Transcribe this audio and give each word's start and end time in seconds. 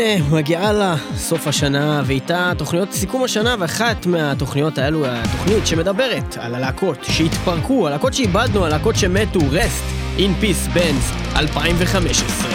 הנה, 0.00 0.24
מגיעה 0.30 0.72
לה 0.72 0.96
סוף 1.16 1.46
השנה, 1.46 2.02
ואיתה 2.06 2.52
תוכניות 2.58 2.92
סיכום 2.92 3.24
השנה, 3.24 3.54
ואחת 3.58 4.06
מהתוכניות 4.06 4.78
האלו, 4.78 5.06
התוכנית 5.06 5.66
שמדברת 5.66 6.36
על 6.36 6.54
הלהקות 6.54 7.04
שהתפרקו, 7.04 7.86
הלהקות 7.86 8.14
שאיבדנו, 8.14 8.66
הלהקות 8.66 8.96
שמתו, 8.96 9.38
Rest 9.50 9.82
In 10.18 10.34
Peace 10.40 10.66
Bands, 10.66 11.10
2015. 11.36 12.50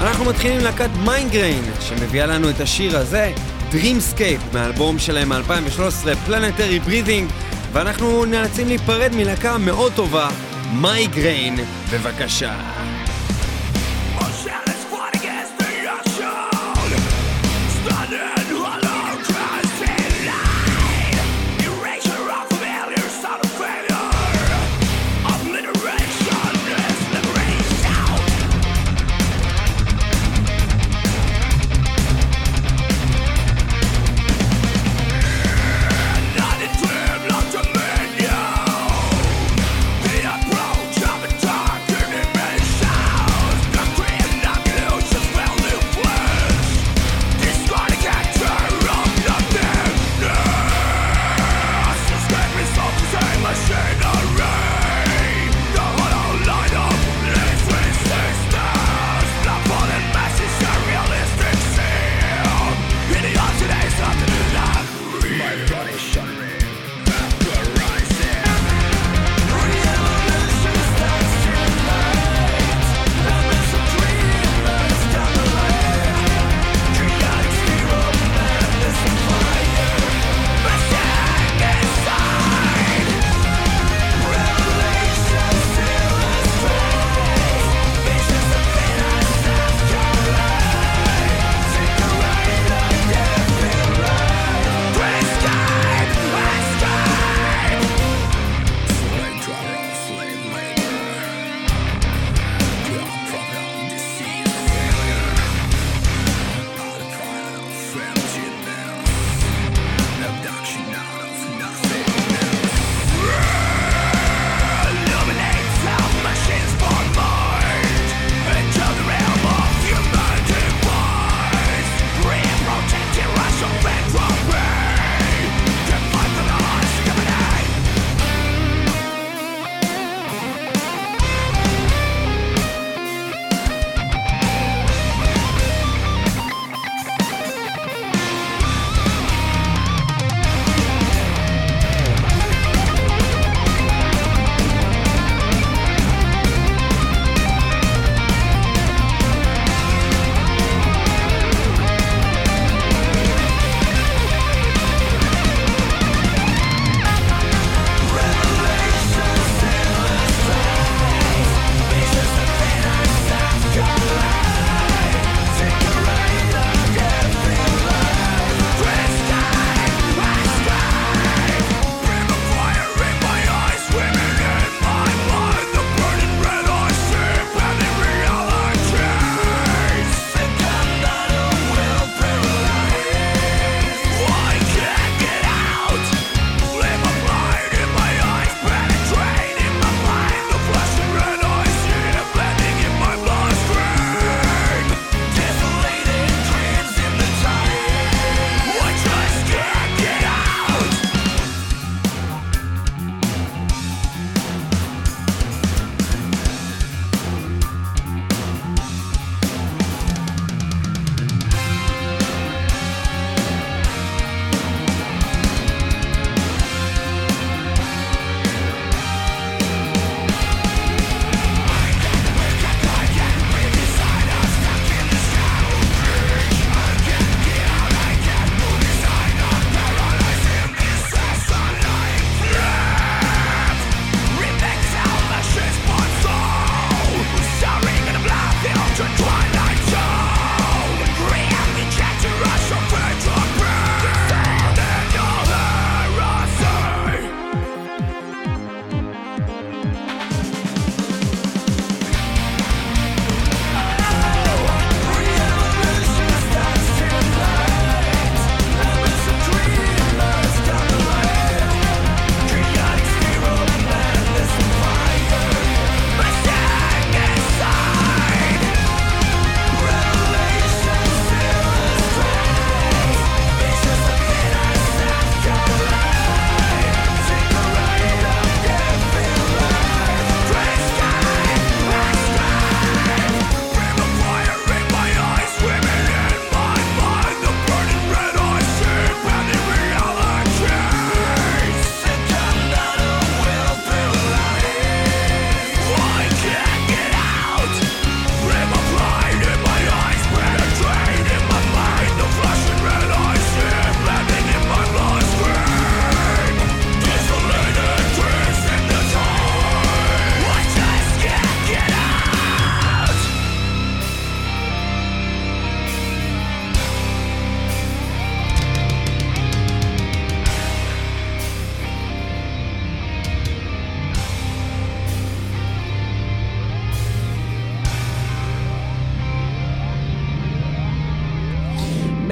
אנחנו 0.00 0.24
מתחילים 0.24 0.58
להקת 0.60 0.90
MyGrain, 1.04 1.64
שמביאה 1.80 2.26
לנו 2.26 2.50
את 2.50 2.60
השיר 2.60 2.96
הזה, 2.98 3.32
Dreamscape, 3.70 4.54
מהאלבום 4.54 4.98
שלהם 4.98 5.28
מ-2013, 5.28 6.28
Planetary 6.28 6.88
Breathing, 6.88 7.32
ואנחנו 7.72 8.24
נאלצים 8.24 8.68
להיפרד 8.68 9.10
מלהקה 9.16 9.58
מאוד 9.58 9.92
טובה, 9.92 10.28
מייגריין, 10.72 11.56
בבקשה. 11.92 12.77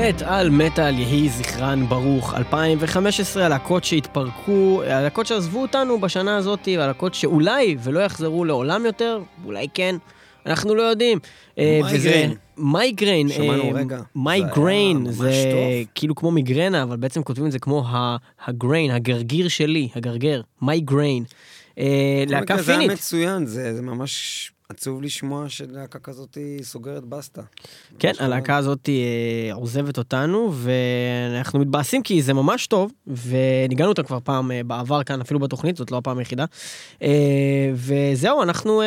מת 0.08 0.22
על 0.22 0.50
מטאל 0.50 0.98
יהי 0.98 1.28
זכרן 1.28 1.86
ברוך 1.88 2.34
2015, 2.34 3.46
הלהקות 3.46 3.84
שהתפרקו, 3.84 4.82
הלהקות 4.82 5.26
שעזבו 5.26 5.62
אותנו 5.62 6.00
בשנה 6.00 6.36
הזאת, 6.36 6.68
והלהקות 6.78 7.14
שאולי 7.14 7.76
ולא 7.82 8.00
יחזרו 8.00 8.44
לעולם 8.44 8.86
יותר, 8.86 9.20
אולי 9.44 9.66
כן, 9.74 9.96
אנחנו 10.46 10.74
לא 10.74 10.82
יודעים. 10.82 11.18
MyGrain. 11.56 12.34
MyGrain. 12.56 13.28
שמענו 13.28 13.70
רגע. 13.74 14.00
MyGrain, 14.16 15.12
זה. 15.12 15.32
כאילו 15.94 16.14
כמו 16.14 16.30
מיגרנה, 16.30 16.82
אבל 16.82 16.96
בעצם 16.96 17.22
כותבים 17.22 17.46
את 17.46 17.52
זה 17.52 17.58
כמו 17.58 17.84
ה 18.46 18.52
grain, 18.52 18.90
הגרגיר 18.90 19.48
שלי, 19.48 19.88
הגרגר, 19.94 20.40
MyGrain. 20.62 21.24
להקה 22.26 22.54
רגע, 22.54 22.62
זה 22.62 22.72
היה 22.72 22.80
פינית. 22.80 22.98
מצוין, 22.98 23.46
זה 23.46 23.82
ממש 23.82 24.52
עצוב 24.68 25.02
לשמוע 25.02 25.48
שלהקה 25.48 25.98
כזאת 25.98 26.38
סוגרת 26.62 27.04
בסטה. 27.04 27.42
כן, 27.98 28.12
הלהקה 28.18 28.56
הזאת 28.56 28.88
אה, 28.88 29.54
עוזבת 29.54 29.98
אותנו, 29.98 30.52
ואנחנו 30.52 31.58
מתבאסים 31.58 32.02
כי 32.02 32.22
זה 32.22 32.34
ממש 32.34 32.66
טוב, 32.66 32.92
וניגנו 33.06 33.88
אותה 33.88 34.02
כבר 34.02 34.18
פעם 34.24 34.52
אה, 34.52 34.60
בעבר 34.64 35.02
כאן, 35.02 35.20
אפילו 35.20 35.40
בתוכנית, 35.40 35.76
זאת 35.76 35.90
לא 35.90 35.96
הפעם 35.96 36.18
היחידה. 36.18 36.44
אה, 37.02 37.08
וזהו, 37.74 38.42
אנחנו 38.42 38.82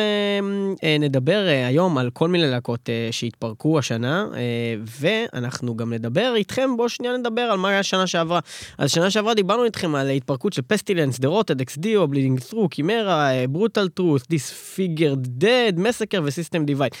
נדבר 1.00 1.46
היום 1.66 1.98
על 1.98 2.10
כל 2.10 2.28
מיני 2.28 2.50
להקות 2.50 2.88
שהתפרקו 3.10 3.78
השנה, 3.78 4.26
ואנחנו 5.00 5.76
גם 5.76 5.92
נדבר 5.92 6.32
איתכם, 6.36 6.70
בואו 6.76 6.88
שנייה 6.88 7.16
נדבר 7.16 7.42
על 7.42 7.58
מה 7.58 7.68
היה 7.68 7.78
השנה 7.78 8.06
שעברה. 8.06 8.40
אז 8.78 8.90
שנה 8.90 9.10
שעברה 9.10 9.34
דיברנו 9.34 9.64
איתכם 9.64 9.94
על 9.94 10.10
התפרקות 10.10 10.52
של 10.52 10.62
Pestilence, 10.62 11.18
The 11.18 11.31
Rotted, 11.31 11.60
Ex 11.60 11.78
Deo, 11.78 12.08
Bleeding 12.08 12.40
Through, 12.40 12.68
Chimaira, 12.68 13.30
Brutal 13.50 13.88
Truth, 13.88 14.22
Disfigured 14.28 15.26
Dead, 15.26 15.69
Massacre 15.78 16.20
ו 16.24 16.30
System 16.30 16.64
Divide. 16.64 16.92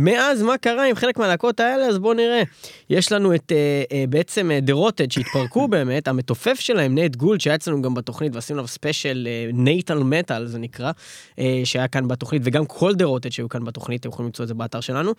מאז 0.00 0.42
מה 0.42 0.58
קרה 0.58 0.84
עם 0.84 0.96
חלק 0.96 1.18
מהלהקות 1.18 1.60
האלה 1.60 1.86
אז 1.86 1.98
בואו 1.98 2.14
נראה. 2.14 2.42
יש 2.90 3.12
לנו 3.12 3.34
את 3.34 3.52
אה, 3.52 3.82
אה, 3.92 4.04
בעצם 4.08 4.50
The 4.62 4.72
Rotted 4.72 5.12
שהתפרקו 5.12 5.68
באמת 5.74 6.08
המתופף 6.08 6.60
שלהם 6.60 6.94
Nate 6.94 7.16
Gould 7.16 7.40
שהיה 7.40 7.56
אצלנו 7.56 7.82
גם 7.82 7.94
בתוכנית 7.94 8.34
ועשינו 8.34 8.58
עליו 8.58 8.68
special 8.68 9.28
Nate 9.52 9.83
על 9.83 9.98
מטאל 9.98 10.46
זה 10.46 10.58
נקרא 10.58 10.92
אה, 11.38 11.60
שהיה 11.64 11.88
כאן 11.88 12.08
בתוכנית 12.08 12.42
וגם 12.44 12.66
כל 12.66 12.94
The 12.94 13.04
Rotted 13.04 13.32
שהיו 13.32 13.48
כאן 13.48 13.64
בתוכנית 13.64 14.00
אתם 14.00 14.08
יכולים 14.08 14.26
למצוא 14.26 14.42
את 14.42 14.48
זה 14.48 14.54
באתר 14.54 14.80
שלנו. 14.80 15.12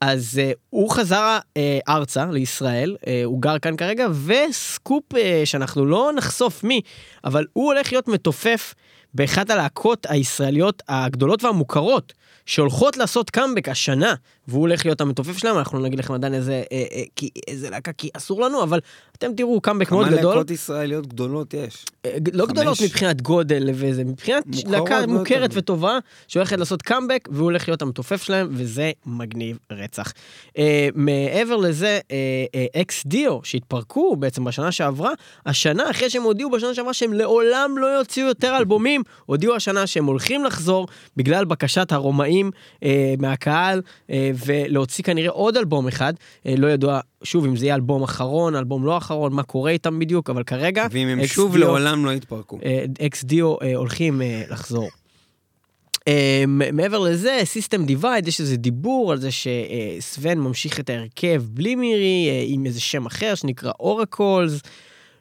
אז 0.00 0.40
אה, 0.42 0.52
הוא 0.70 0.90
חזר 0.90 1.38
אה, 1.56 1.78
ארצה 1.88 2.26
לישראל 2.30 2.96
אה, 3.06 3.22
הוא 3.24 3.42
גר 3.42 3.58
כאן 3.58 3.76
כרגע 3.76 4.06
וסקופ 4.26 5.14
אה, 5.16 5.42
שאנחנו 5.44 5.86
לא 5.86 6.10
נחשוף 6.16 6.64
מי 6.64 6.80
אבל 7.24 7.46
הוא 7.52 7.66
הולך 7.66 7.92
להיות 7.92 8.08
מתופף 8.08 8.74
באחת 9.14 9.50
הלהקות 9.50 10.06
הישראליות 10.08 10.82
הגדולות 10.88 11.44
והמוכרות 11.44 12.12
שהולכות 12.46 12.96
לעשות 12.96 13.30
קאמבק 13.30 13.68
השנה, 13.68 14.14
והוא 14.48 14.60
הולך 14.60 14.86
להיות 14.86 15.00
המתופף 15.00 15.38
שלהם, 15.38 15.58
אנחנו 15.58 15.78
נגיד 15.78 15.98
לכם 15.98 16.14
עדיין 16.14 16.34
איזה, 16.34 16.62
אה, 16.72 16.84
אה, 16.92 17.02
כי, 17.16 17.30
איזה 17.48 17.70
להקה, 17.70 17.92
כי 17.92 18.08
אסור 18.16 18.42
לנו, 18.42 18.62
אבל 18.62 18.80
אתם 19.18 19.34
תראו 19.36 19.60
קאמבק 19.60 19.92
מאוד 19.92 20.06
כמה 20.06 20.16
גדול. 20.16 20.34
להקות 20.34 20.50
ישראליות 20.50 21.06
גדולות 21.06 21.54
יש? 21.54 21.84
אה, 22.06 22.16
לא. 22.32 22.46
גדולות 22.46 22.78
מבחינת 22.84 23.22
גודל 23.22 23.70
וזה, 23.74 24.04
מבחינת 24.04 24.44
להקה 24.66 25.06
מוכרת. 25.06 25.50
וטובה, 25.54 25.98
שהולכת 26.28 26.58
לעשות 26.58 26.82
קאמבק, 26.82 27.28
והוא 27.32 27.44
הולך 27.44 27.68
להיות 27.68 27.82
המתופף 27.82 28.22
שלהם, 28.22 28.48
וזה 28.50 28.92
מגניב 29.06 29.58
רצח. 29.72 30.12
אה, 30.58 30.88
מעבר 30.94 31.56
לזה, 31.56 32.00
אה, 32.10 32.16
אה, 32.54 32.80
Ex 32.80 33.06
Deo, 33.06 33.38
שהתפרקו 33.42 34.16
בעצם 34.16 34.44
בשנה 34.44 34.72
שעברה, 34.72 35.10
השנה, 35.46 35.90
אחרי 35.90 36.10
שהם 36.10 36.22
הודיעו 36.22 36.50
בשנה 36.50 36.74
שעברה 36.74 36.94
שהם 36.94 37.12
לעולם 37.12 37.78
לא 37.78 37.86
יוציאו 37.86 38.26
יותר 38.28 38.56
אלבומים, 38.56 39.02
הודיעו 39.26 39.54
השנה 39.54 39.86
שהם 39.86 40.04
הולכים 40.04 40.44
לחזור, 40.44 40.86
בגלל 41.16 41.44
בקשת 41.44 41.92
הרומאים 41.92 42.50
מהקהל, 43.18 43.82
ולהוציא 44.46 45.04
כנראה 45.04 45.30
עוד 45.30 45.56
אלבום 45.56 45.88
אחד, 45.88 46.14
לא 46.44 46.66
ידוע, 46.66 47.00
שוב, 47.24 47.44
אם 47.44 47.56
זה 47.56 47.66
יהיה 47.66 47.74
אלבום 47.74 48.02
אחרון, 48.02 48.56
אלבום 48.56 48.84
לא 48.84 48.96
אחרון, 48.98 49.32
מה 49.32 49.42
קורה 49.42 49.70
איתם 49.70 49.98
בדיוק, 49.98 50.30
אבל 50.30 50.42
כרגע, 50.42 50.86
ואם 50.90 51.08
הם 51.08 51.26
שוב 51.26 51.52
דיו- 51.52 51.60
לעולם 51.60 52.04
לא 52.04 52.10
יתפרקו. 52.10 52.58
Ex 53.06 53.24
Deo 53.24 53.54
אה, 53.62 53.74
הולכים 53.76 54.22
אה, 54.22 54.42
לחזור. 54.50 54.88
אה, 56.08 56.44
מעבר 56.72 56.98
לזה, 56.98 57.40
System 57.44 57.84
Divide, 57.84 58.28
יש 58.28 58.40
איזה 58.40 58.56
דיבור 58.56 59.12
על 59.12 59.18
זה 59.20 59.28
ש 59.30 59.66
Sven 59.66 60.38
ממשיך 60.38 60.80
את 60.80 60.90
ההרכב 60.90 61.42
בלי 61.48 61.74
מירי, 61.74 62.28
אה, 62.30 62.44
עם 62.46 62.66
איזה 62.66 62.80
שם 62.80 63.06
אחר 63.06 63.34
שנקרא 63.34 63.72
Oracles. 63.80 64.60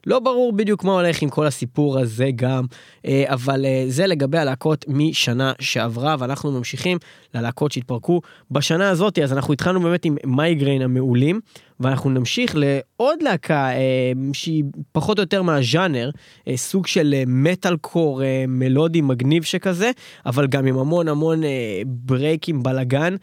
לא 0.07 0.19
ברור 0.19 0.53
בדיוק 0.53 0.83
מה 0.83 0.93
הולך 0.93 1.21
עם 1.21 1.29
כל 1.29 1.47
הסיפור 1.47 1.99
הזה 1.99 2.29
גם, 2.35 2.65
אה, 3.05 3.23
אבל 3.27 3.65
אה, 3.65 3.83
זה 3.87 4.07
לגבי 4.07 4.37
הלהקות 4.37 4.85
משנה 4.87 5.53
שעברה, 5.59 6.15
ואנחנו 6.19 6.51
ממשיכים 6.51 6.97
ללהקות 7.35 7.71
שהתפרקו 7.71 8.21
בשנה 8.51 8.89
הזאת, 8.89 9.19
אז 9.19 9.33
אנחנו 9.33 9.53
התחלנו 9.53 9.79
באמת 9.79 10.05
עם 10.05 10.15
מייגריין 10.25 10.81
המעולים, 10.81 11.39
ואנחנו 11.79 12.09
נמשיך 12.09 12.55
לעוד 12.55 13.21
להקה 13.21 13.69
אה, 13.69 14.11
שהיא 14.33 14.63
פחות 14.91 15.17
או 15.17 15.23
יותר 15.23 15.41
מהז'אנר, 15.41 16.09
סוג 16.55 16.87
של 16.87 17.15
מטאל 17.27 17.77
קור 17.77 18.21
מלודי 18.47 19.01
מגניב 19.01 19.43
שכזה, 19.43 19.91
אבל 20.25 20.47
גם 20.47 20.65
עם 20.65 20.77
המון 20.77 21.07
המון 21.07 21.41
ברייקים 21.85 22.63
בלאגן. 22.63 23.15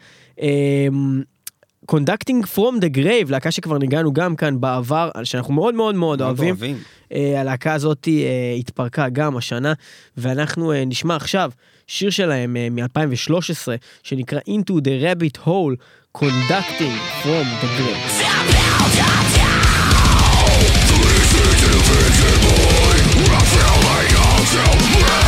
Conducting 1.87 2.43
From 2.55 2.79
the 2.81 2.97
Grave, 2.97 3.29
להקה 3.29 3.51
שכבר 3.51 3.77
ניגענו 3.77 4.13
גם 4.13 4.35
כאן 4.35 4.61
בעבר, 4.61 5.09
שאנחנו 5.23 5.53
מאוד 5.53 5.75
מאוד 5.75 5.95
מאוד 5.95 6.21
אוהבים. 6.21 6.47
אוהבים. 6.47 6.77
אה, 7.13 7.41
הלהקה 7.41 7.73
הזאת 7.73 8.07
אה, 8.07 8.55
התפרקה 8.59 9.09
גם 9.09 9.37
השנה, 9.37 9.73
ואנחנו 10.17 10.71
אה, 10.71 10.85
נשמע 10.85 11.15
עכשיו 11.15 11.51
שיר 11.87 12.09
שלהם 12.09 12.57
אה, 12.57 12.67
מ-2013, 12.69 13.67
שנקרא 14.03 14.39
Into 14.39 14.73
the 14.73 15.03
Rabbit 15.03 15.47
Hole, 15.47 15.75
Conducting 16.17 16.97
From 17.23 17.45
the 17.61 17.67
Grave. 17.77 18.21
Yeah. 24.93 25.20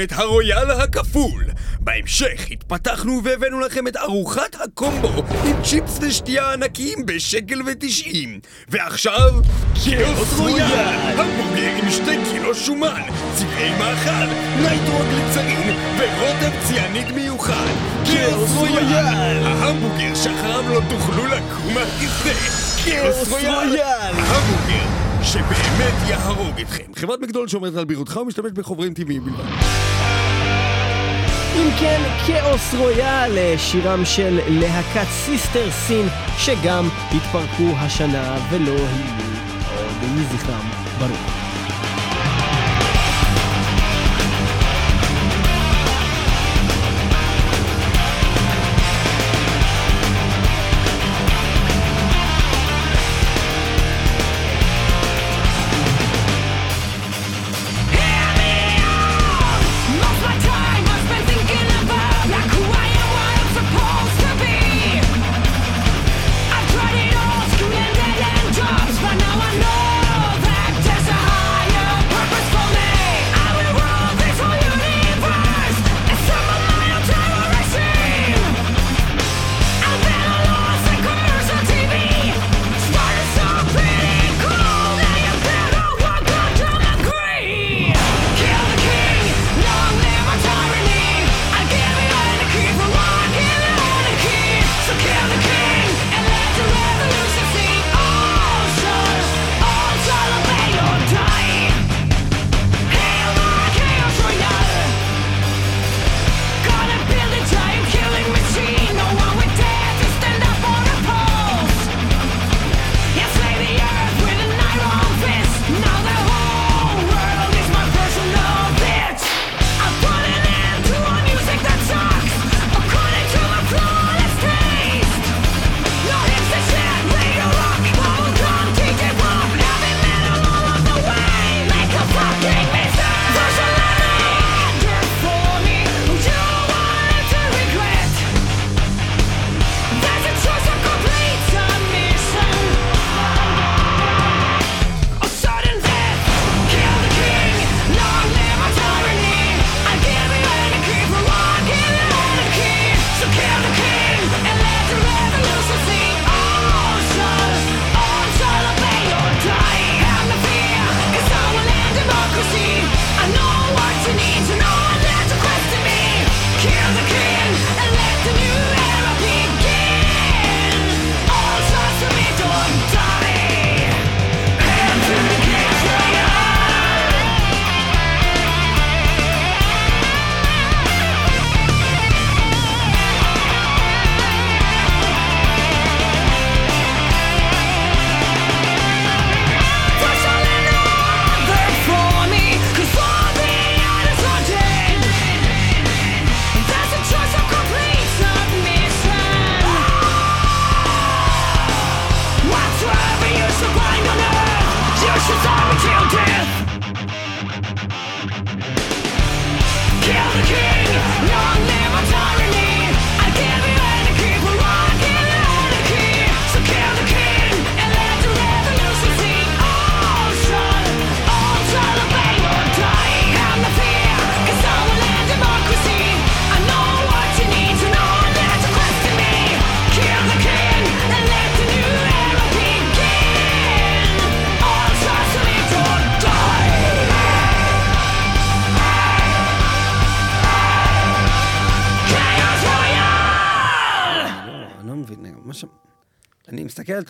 לכם 0.00 0.14
את 0.14 0.20
הרויאל 0.20 0.70
הכפול. 0.70 1.44
בהמשך 1.80 2.50
התפתחנו 2.50 3.20
והבאנו 3.24 3.60
לכם 3.60 3.88
את 3.88 3.96
ארוחת 3.96 4.56
הקומבו 4.64 5.22
עם 5.44 5.62
צ'יפס 5.62 5.98
ושתייה 6.02 6.52
ענקיים 6.52 7.06
בשקל 7.06 7.62
ותשעים. 7.66 8.40
ועכשיו, 8.68 9.32
כאוס 9.84 10.38
רויאל! 10.38 11.20
המבורגר 11.20 11.70
עם 11.82 11.90
שתי 11.90 12.16
קילו 12.30 12.54
שומן, 12.54 13.02
צבעי 13.34 13.70
מאכל, 13.78 14.32
נייטרוגליצרין 14.62 15.76
ורוטב 15.98 16.68
ציאניד 16.68 17.10
מיוחד. 17.14 17.74
כאוס 18.04 18.50
רויאל! 18.56 19.46
ההמבורגר 19.46 20.14
שאחריו 20.14 20.68
לא 20.68 20.80
תוכלו 20.90 21.26
לקום 21.26 21.74
מהכיסא. 21.74 22.32
כאוס 22.84 23.28
רויאל! 23.28 23.76
המבורגר 24.16 25.00
שבאמת 25.22 26.08
יהרוג 26.08 26.60
אתכם. 26.60 26.92
חברת 26.96 27.20
מקדול 27.20 27.48
שומרת 27.48 27.76
על 27.76 27.84
בריאותך 27.84 28.16
ומשתמשת 28.16 28.52
בחומרים 28.52 28.94
טבעיים 28.94 29.24
בלבד. 29.24 29.79
אם 31.60 31.70
כן, 31.80 32.02
כאוס 32.26 32.74
רויאל, 32.74 33.56
שירם 33.56 34.04
של 34.04 34.40
להקת 34.48 35.08
סיסטר 35.10 35.70
סין, 35.70 36.06
שגם 36.38 36.88
התפרקו 37.10 37.76
השנה 37.76 38.36
ולא 38.50 38.72
יהיו 38.72 39.30
עוד 39.76 40.02
יהי 40.02 40.24
זכרם 40.24 40.70
ברוך. 40.98 41.39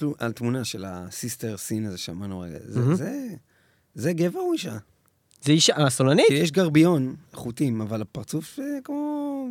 על, 0.03 0.09
על 0.19 0.33
תמונה 0.33 0.65
של 0.65 0.85
ה 0.87 0.97
Sister 0.97 1.57
Sin 1.57 1.87
הזה 1.87 1.99
שאמרנו 1.99 2.41
רגע, 2.41 2.59
זה, 2.65 2.95
זה, 2.95 3.29
זה 3.95 4.13
גבר 4.13 4.41
או 4.41 4.53
אישה? 4.53 4.77
זה 5.43 5.53
אישה, 5.53 5.77
הסולנית? 5.77 6.27
כי 6.29 6.35
יש 6.35 6.53
גרביון, 6.53 7.17
חוטים, 7.33 7.81
אבל 7.81 8.03
הפרצוף 8.03 8.59
אה, 8.59 8.65
כמו 8.85 9.47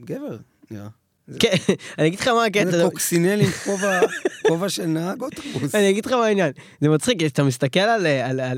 גבר, 0.00 0.38
נראה. 0.70 0.88
כן, 1.38 1.54
אני 1.98 2.06
אגיד 2.08 2.20
לך 2.20 2.28
מה 2.28 2.44
הקטע. 2.44 2.70
זה 2.70 2.82
קוקסינל 2.84 3.40
עם 3.40 3.50
כובע, 4.44 4.68
של 4.68 4.86
נהג 4.86 5.22
אוטובוס. 5.22 5.74
אני 5.74 5.90
אגיד 5.90 6.06
לך 6.06 6.12
מה 6.12 6.26
העניין, 6.26 6.52
זה 6.80 6.88
מצחיק, 6.88 7.22
אתה 7.22 7.42
מסתכל 7.44 7.80
על, 7.80 8.06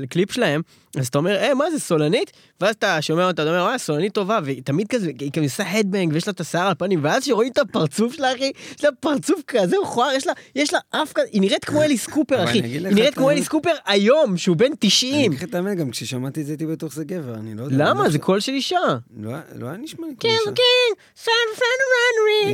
קליפ 0.09 0.31
שלהם, 0.31 0.61
אז 0.97 1.07
אתה 1.07 1.17
אומר, 1.17 1.35
אה, 1.35 1.53
מה 1.53 1.71
זה, 1.71 1.79
סולנית? 1.79 2.31
ואז 2.61 2.75
אתה 2.75 3.01
שומע 3.01 3.27
אותה, 3.27 3.41
אתה 3.43 3.51
אומר, 3.51 3.63
וואי, 3.63 3.79
סולנית 3.79 4.13
טובה, 4.13 4.39
ותמיד 4.45 4.87
כזה, 4.87 5.11
היא 5.19 5.31
כזה 5.31 5.43
עושה 5.45 5.71
headbang, 5.71 6.13
ויש 6.13 6.27
לה 6.27 6.33
את 6.33 6.39
השיער 6.41 6.65
על 6.65 6.71
הפנים, 6.71 6.99
ואז 7.03 7.25
שרואים 7.25 7.51
את 7.51 7.57
הפרצוף 7.57 8.13
שלה, 8.13 8.33
אחי, 8.33 8.51
יש 8.77 8.83
לה 8.83 8.89
פרצוף 8.99 9.39
כזה 9.47 9.75
מכוער, 9.83 10.11
יש 10.15 10.27
לה, 10.27 10.33
יש 10.55 10.73
לה 10.73 10.79
אף 10.89 11.11
כזה, 11.13 11.27
היא 11.31 11.41
נראית 11.41 11.65
כמו 11.65 11.81
אליס 11.83 12.07
קופר, 12.07 12.43
אחי, 12.43 12.59
אני 12.59 12.67
היא 12.67 12.81
נראית 12.81 13.13
כמו. 13.13 13.31
אליס 13.31 13.47
קופר 13.47 13.71
היום, 13.85 14.37
שהוא 14.37 14.55
בן 14.57 14.65
אני 14.65 14.75
90. 14.79 15.15
אגיד 15.31 15.33
לך 15.33 15.43
את 15.43 15.55
האמת, 15.55 15.77
גם 15.77 15.91
כששמעתי 15.91 16.41
את 16.41 16.45
זה 16.45 16.51
הייתי 16.51 16.65
בטוח 16.65 16.93
זה 16.93 17.03
גבר, 17.03 17.35
אני 17.35 17.53
לא 17.55 17.63
יודע. 17.63 17.75
למה? 17.77 18.01
אני 18.03 18.11
זה 18.11 18.17
לא 18.17 18.23
קול 18.23 18.39
של 18.39 18.51
אישה. 18.51 18.77
לא 19.19 19.29
היה- 19.29 19.41
לא 19.55 19.67
היה 19.67 19.77
נשמע 19.77 20.07
לי 20.07 20.13
כמו 20.19 20.29
כן, 20.29 20.35
אישה. 20.39 20.51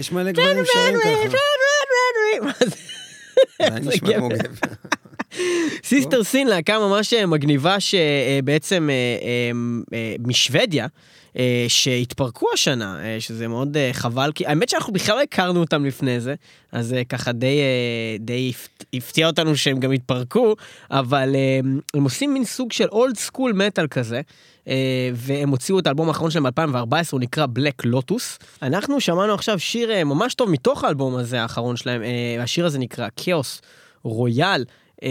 יש 0.08 0.12
מלא 0.12 0.32
גברים 0.32 0.66
שרים 0.66 0.96
ככה. 1.00 1.38
מה 2.42 2.52
זה? 2.60 2.76
נשמע 3.90 4.14
כמו 4.18 4.30
גבר. 4.30 4.38
Sister 5.90 6.24
Sin 6.24 6.48
להקה 6.48 6.80
ממש 6.80 7.14
אה, 7.14 7.26
מגניבה 7.26 7.78
שבעצם 7.80 8.90
משוודיה. 10.20 10.88
אה, 11.38 11.66
שהתפרקו 11.68 12.48
השנה, 12.54 13.00
אה, 13.04 13.16
שזה 13.20 13.48
מאוד 13.48 13.78
אה, 13.78 13.90
חבל, 13.94 14.32
כי 14.36 14.46
האמת 14.48 14.70
שאנחנו 14.70 14.94
בכלל 14.94 15.16
לא 15.16 15.22
הכרנו 15.22 15.60
אותם 15.60 15.86
לפני 15.86 16.20
זה, 16.20 16.36
אז 16.72 16.94
אה, 16.94 17.04
ככה 17.04 17.32
די, 17.32 17.46
אה, 17.60 17.64
די 18.20 18.50
הפ- 18.56 18.84
הפתיע 18.94 19.28
אותנו 19.28 19.58
שהם 19.58 19.80
גם 19.80 19.92
התפרקו, 19.92 20.56
אבל 20.92 21.36
אה, 21.36 21.60
הם 21.94 22.04
עושים 22.04 22.34
מין 22.34 22.46
סוג 22.46 22.72
של 22.72 22.88
אולד 22.92 23.18
סקול 23.18 23.54
מטאל 23.54 23.88
כזה, 23.88 24.16
אה, 24.18 24.22
והם 25.16 25.50
הוציאו 25.50 25.80
את 25.80 25.88
האלבום 25.88 26.08
האחרון 26.08 26.32
שלהם 26.32 26.44
ב-2014, 26.44 27.10
הוא 27.12 27.20
נקרא 27.20 27.46
בלק 27.50 27.86
לוטוס. 27.86 28.40
אנחנו 28.62 29.02
שמענו 29.02 29.34
עכשיו 29.34 29.60
שיר 29.60 29.92
אה, 29.92 30.04
ממש 30.04 30.34
טוב 30.34 30.50
מתוך 30.50 30.84
האלבום 30.84 31.16
הזה 31.16 31.42
האחרון 31.42 31.76
שלהם, 31.76 32.04
אה, 32.04 32.44
השיר 32.44 32.66
הזה 32.66 32.80
נקרא 32.80 33.08
כאוס 33.16 33.62
רויאל. 34.04 34.66
אה, 35.04 35.10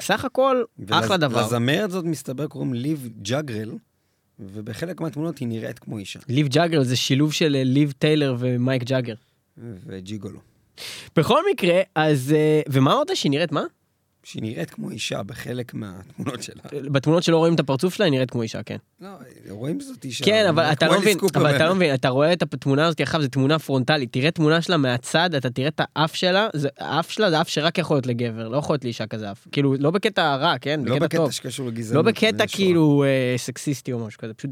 סך 0.00 0.24
הכל, 0.24 0.62
אחלה 0.90 1.16
דבר. 1.16 1.46
לזמרת 1.46 1.90
זאת 1.90 2.04
מסתבר 2.04 2.46
קוראים 2.46 2.74
ליב 2.74 3.08
ג'אגרל, 3.22 3.70
ובחלק 4.40 5.00
מהתמונות 5.00 5.38
היא 5.38 5.48
נראית 5.48 5.78
כמו 5.78 5.98
אישה. 5.98 6.20
ליב 6.28 6.48
ג'אגר 6.48 6.82
זה 6.82 6.96
שילוב 6.96 7.32
של 7.32 7.56
אה, 7.56 7.64
ליב 7.64 7.92
טיילר 7.98 8.36
ומייק 8.38 8.82
ג'אגר. 8.82 9.14
וג'יגולו. 9.86 10.38
בכל 11.16 11.42
מקרה, 11.52 11.80
אז... 11.94 12.32
אה, 12.36 12.60
ומה 12.68 12.92
אמרת 12.92 13.16
שהיא 13.16 13.30
נראית 13.30 13.52
מה? 13.52 13.62
שהיא 14.24 14.42
נראית 14.42 14.70
כמו 14.70 14.90
אישה 14.90 15.22
בחלק 15.22 15.74
מהתמונות 15.74 16.42
שלה. 16.42 16.62
בתמונות 16.72 17.22
שלא 17.22 17.36
רואים 17.36 17.54
את 17.54 17.60
הפרצוף 17.60 17.94
שלה, 17.94 18.06
היא 18.06 18.10
נראית 18.10 18.30
כמו 18.30 18.42
אישה, 18.42 18.62
כן. 18.62 18.76
לא, 19.00 19.08
רואים 19.50 19.80
שזאת 19.80 20.04
אישה. 20.04 20.24
כן, 20.24 20.46
אבל 20.48 20.62
אתה 20.62 20.86
לא 20.86 21.00
מבין, 21.00 21.18
אבל 21.34 21.56
אתה. 21.56 21.66
לא 21.66 21.74
מבין, 21.74 21.94
אתה 21.94 22.08
רואה 22.08 22.32
את 22.32 22.42
התמונה 22.42 22.86
הזאת, 22.86 23.00
עכשיו 23.00 23.22
זו 23.22 23.28
תמונה 23.28 23.58
פרונטלית, 23.58 24.12
תראה 24.12 24.30
תמונה 24.30 24.62
שלה 24.62 24.76
מהצד, 24.76 25.34
אתה 25.34 25.50
תראה 25.50 25.68
את 25.68 25.80
האף 25.96 26.14
שלה, 26.14 26.48
האף 26.78 27.10
שלה 27.10 27.30
זה 27.30 27.40
אף 27.40 27.48
שרק 27.48 27.78
יכול 27.78 27.96
להיות 27.96 28.06
לגבר, 28.06 28.48
לא 28.48 28.56
יכול 28.56 28.74
להיות 28.74 28.84
לאישה 28.84 29.06
כזה 29.06 29.30
אף. 29.30 29.46
כאילו, 29.52 29.74
לא 29.78 29.90
בקטע 29.90 30.36
רע, 30.36 30.58
כן? 30.58 30.80
לא 30.84 30.98
בקטע 30.98 31.30
שקשור 31.30 31.68
לגזענות. 31.68 32.06
לא 32.06 32.12
בקטע. 32.12 32.44
כאילו 32.48 33.04
אה, 33.04 33.34
סקסיסטי 33.36 33.92
או 33.92 34.06
משהו 34.06 34.20
כזה, 34.20 34.34
פשוט 34.34 34.50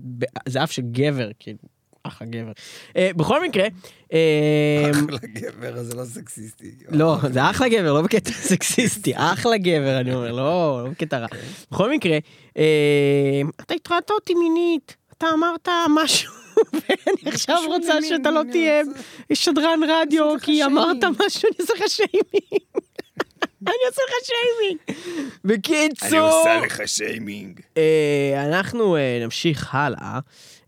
זה 0.49 0.65
אף 0.65 0.73
של 0.73 0.83
גבר, 0.83 1.31
כאילו, 1.39 1.59
אחלה 2.03 2.29
גבר. 2.29 2.53
אה, 2.97 3.11
בכל 3.17 3.43
מקרה, 3.43 3.69
אה, 4.13 4.91
אחלה 4.91 5.19
גבר, 5.35 5.83
זה 5.83 5.95
לא 5.95 6.05
סקסיסטי. 6.05 6.71
לא, 6.89 7.17
זה 7.33 7.51
אחלה 7.51 7.69
גבר, 7.69 7.93
לא 7.93 8.03
בקטע 8.03 8.31
סקסיסטי, 8.31 9.13
אחלה 9.17 9.57
גבר, 9.59 10.01
אני 10.01 10.15
אומר, 10.15 10.33
לא, 10.33 10.85
לא 10.85 10.91
בקטע 10.91 11.19
רע. 11.19 11.27
בכל 11.71 11.91
מקרה, 11.91 12.19
אה, 12.57 13.43
אתה 13.61 13.75
התרעת 13.75 14.11
אותי 14.11 14.35
מינית, 14.35 14.97
אתה 15.19 15.27
אמרת 15.35 15.69
משהו, 15.95 16.33
ואני 16.73 17.23
עכשיו 17.27 17.59
רוצה 17.67 17.95
שאתה 18.03 18.31
לא 18.31 18.43
תהיה 18.53 18.83
שדרן 19.33 19.81
רדיו, 19.89 20.35
כי 20.43 20.65
אמרת 20.65 21.05
משהו, 21.05 21.49
אני 21.49 21.57
אעשה 21.61 21.73
לך 21.75 21.91
שיימינג. 21.91 22.70
אני 23.71 23.87
אעשה 23.87 24.03
לך 24.09 24.15
שיימינג. 24.27 24.79
בקיצור... 25.45 26.09
אני 26.09 26.19
עושה 26.19 26.61
לך 26.67 26.81
שיימינג. 26.87 27.61
אה, 27.77 28.45
אנחנו 28.49 28.97
אה, 28.97 29.19
נמשיך 29.25 29.75
הלאה. 29.75 30.19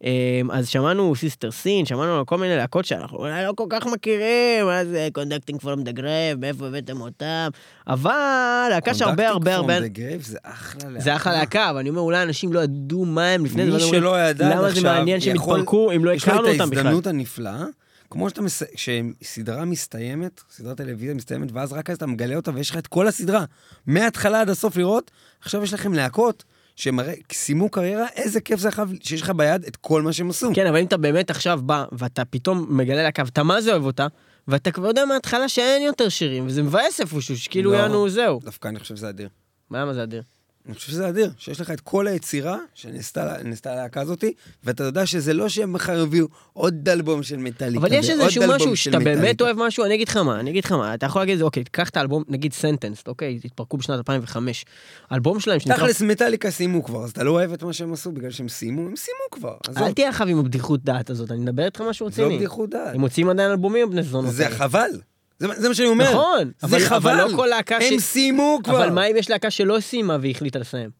אה, 0.04 0.40
אז 0.50 0.68
שמענו 0.68 1.14
Sister 1.16 1.50
Sin, 1.50 1.86
שמענו 1.86 2.18
על 2.18 2.24
כל 2.24 2.38
מיני 2.38 2.56
להקות 2.56 2.84
שאנחנו 2.84 3.18
אולי 3.18 3.44
לא 3.44 3.52
כל 3.56 3.66
כך 3.70 3.86
מכירים, 3.86 4.66
זה 4.90 5.08
Conducting 5.12 5.60
from 5.60 5.82
the 5.82 5.92
grave, 5.92 6.38
מאיפה 6.38 6.66
הבאתם 6.66 7.00
אותם, 7.00 7.48
אבל 7.86 8.66
להקה 8.70 8.94
שהרבה 8.94 9.28
הרבה 9.28 9.54
הרבה... 9.54 9.78
Conducting 9.78 9.80
from 9.80 9.94
the 9.94 9.98
grave 9.98 10.26
זה 10.26 10.38
אחלה 10.42 10.90
להקה. 10.90 11.04
זה 11.04 11.16
אחלה 11.16 11.32
להקה, 11.32 11.70
אבל 11.70 11.78
אני 11.78 11.88
אומר, 11.88 12.00
אולי 12.00 12.22
אנשים 12.22 12.52
לא 12.52 12.60
ידעו 12.60 13.04
מה 13.04 13.28
הם 13.28 13.44
לפני 13.44 13.66
זה, 13.66 13.72
מי 13.72 13.80
שלא 13.80 14.20
ידע 14.20 14.46
עד 14.46 14.52
למה 14.52 14.62
זה 14.62 14.68
עכשיו, 14.68 14.94
מעניין 14.94 15.20
שהם 15.20 15.36
התפרקו 15.36 15.92
אם 15.92 16.04
לא 16.04 16.10
יש 16.10 16.26
לו 16.26 16.32
הכרנו 16.32 16.48
את 16.48 16.52
אותם 16.52 16.70
בכלל. 16.70 16.78
ההזדמנות 16.78 17.06
הנפלאה, 17.06 17.64
כמו 18.12 18.28
שאתה 18.28 18.42
מס... 18.42 18.62
כשסדרה 18.74 19.64
מסתיימת, 19.64 20.40
סדרת 20.50 20.76
טלוויזיה 20.76 21.14
מסתיימת, 21.14 21.52
ואז 21.52 21.72
רק 21.72 21.90
אז 21.90 21.96
אתה 21.96 22.06
מגלה 22.06 22.36
אותה 22.36 22.50
ויש 22.54 22.70
לך 22.70 22.76
את 22.76 22.86
כל 22.86 23.06
הסדרה, 23.06 23.44
מההתחלה 23.86 24.40
עד 24.40 24.48
הסוף 24.48 24.76
לראות, 24.76 25.10
עכשיו 25.40 25.62
יש 25.62 25.74
לכם 25.74 25.92
להקות 25.92 26.44
שמראה, 26.76 27.14
סיימו 27.32 27.68
קריירה, 27.68 28.06
איזה 28.16 28.40
כיף 28.40 28.60
זה 28.60 28.68
עכשיו 28.68 28.88
שיש 29.02 29.22
לך 29.22 29.30
ביד 29.30 29.64
את 29.64 29.76
כל 29.76 30.02
מה 30.02 30.12
שהם 30.12 30.30
עשו. 30.30 30.50
כן, 30.54 30.66
אבל 30.66 30.78
אם 30.78 30.86
אתה 30.86 30.96
באמת 30.96 31.30
עכשיו 31.30 31.60
בא, 31.62 31.84
ואתה 31.92 32.24
פתאום 32.24 32.66
מגלה 32.68 33.02
להקה, 33.02 33.22
ואתה 33.26 33.42
מה 33.42 33.60
זה 33.60 33.70
אוהב 33.70 33.84
אותה, 33.84 34.06
ואתה 34.48 34.70
כבר 34.70 34.86
יודע 34.86 35.04
מההתחלה 35.04 35.48
שאין 35.48 35.82
יותר 35.82 36.08
שירים, 36.08 36.46
וזה 36.46 36.62
מבאס 36.62 37.00
איפשהו, 37.00 37.36
שכאילו 37.36 37.72
לא. 37.72 37.76
יענו 37.76 38.08
זהו. 38.08 38.40
דווקא 38.44 38.68
אני 38.68 38.78
חושב 38.78 38.96
שזה 38.96 39.08
אדיר. 39.08 39.28
מה 39.70 39.80
למה 39.80 39.94
זה 39.94 40.02
אדיר? 40.02 40.22
אני 40.66 40.74
חושב 40.74 40.90
שזה 40.90 41.08
אדיר, 41.08 41.30
שיש 41.38 41.60
לך 41.60 41.70
את 41.70 41.80
כל 41.80 42.06
היצירה 42.06 42.58
שנעשתה 42.74 43.36
נעשתה 43.44 43.72
הלהקה 43.72 44.00
הזאתי, 44.00 44.32
ואתה 44.64 44.84
יודע 44.84 45.06
שזה 45.06 45.34
לא 45.34 45.48
שהם 45.48 45.72
מחר 45.72 46.02
יביאו 46.02 46.26
עוד 46.52 46.88
אלבום 46.88 47.22
של 47.22 47.36
מטאליקה, 47.36 47.86
אבל 47.86 47.92
יש 47.92 48.10
איזשהו 48.10 48.42
משהו 48.48 48.76
שאתה 48.76 48.98
באמת. 48.98 49.40
אוהב 49.40 49.56
משהו, 49.58 49.84
אני 49.84 49.94
אגיד 49.94 50.08
לך 50.08 50.16
מה, 50.16 50.40
אני 50.40 50.50
אגיד 50.50 50.64
לך 50.64 50.72
מה, 50.72 50.94
אתה 50.94 51.06
יכול 51.06 51.22
להגיד 51.22 51.42
אוקיי, 51.42 51.64
תיקח 51.64 51.88
את 51.88 51.96
האלבום, 51.96 52.24
נגיד 52.28 52.52
Sentenced, 52.52 53.02
אוקיי, 53.06 53.40
התפרקו 53.44 53.76
בשנת 53.76 53.98
2005. 53.98 54.64
אלבום 55.12 55.40
שלהם 55.40 55.60
שנקרא... 55.60 55.76
תכלס 55.76 56.02
מטאליקה 56.02 56.50
סיימו 56.50 56.84
כבר, 56.84 57.04
אז 57.04 57.10
אתה 57.10 57.24
לא 57.24 57.30
אוהב 57.30 57.52
את 57.52 57.62
מה 57.62 57.72
שהם 57.72 57.92
עשו 57.92 58.12
בגלל 58.12 58.30
שהם 58.30 58.48
סיימו, 58.48 58.86
הם 58.86 58.96
סיימו 58.96 59.20
כבר. 59.30 59.56
אל 59.76 59.92
תהיה 59.92 60.08
עכשיו 60.08 60.26
עם 60.26 60.38
הבדיחות 60.38 60.84
דעת 60.84 61.10
הזאת, 61.10 61.30
אני 61.30 61.38
מדבר 61.38 61.64
איתך 61.64 61.80
משהו 61.80 62.10
זו 62.10 62.22
רציני. 62.22 62.36
בדיחות 62.36 62.70
דעת. 62.70 62.94
הם 62.94 63.00
מוציאים 63.00 63.28
עדיין 63.28 63.50
אלבומים 63.50 63.90
בני 63.90 64.02
זונות. 64.02 64.34
זה 64.34 64.44
האלה. 64.44 64.56
חבל. 64.56 64.90
זה 65.38 65.48
זה 65.56 65.68
מה 65.68 65.74
שאני 65.74 65.88
אומר. 65.88 66.10
נכון, 66.10 66.50
זה 66.60 66.66
אבל- 66.66 66.78
חבל. 66.80 66.96
אבל 67.20 67.30
לא 67.32 67.36
כל 67.36 67.46
להקה 67.46 67.80
ש- 67.80 67.92
הם 67.92 67.98
סיימו 67.98 68.58
כבר. 68.64 68.76
אבל 68.78 68.90
מה 68.90 69.06
אם 69.06 69.16
יש 69.16 69.30
להקה 69.30 69.50
שלא 69.50 69.80
סיימה 69.80 70.16
והחליטה 70.22 70.58
לסיים? 70.58 70.90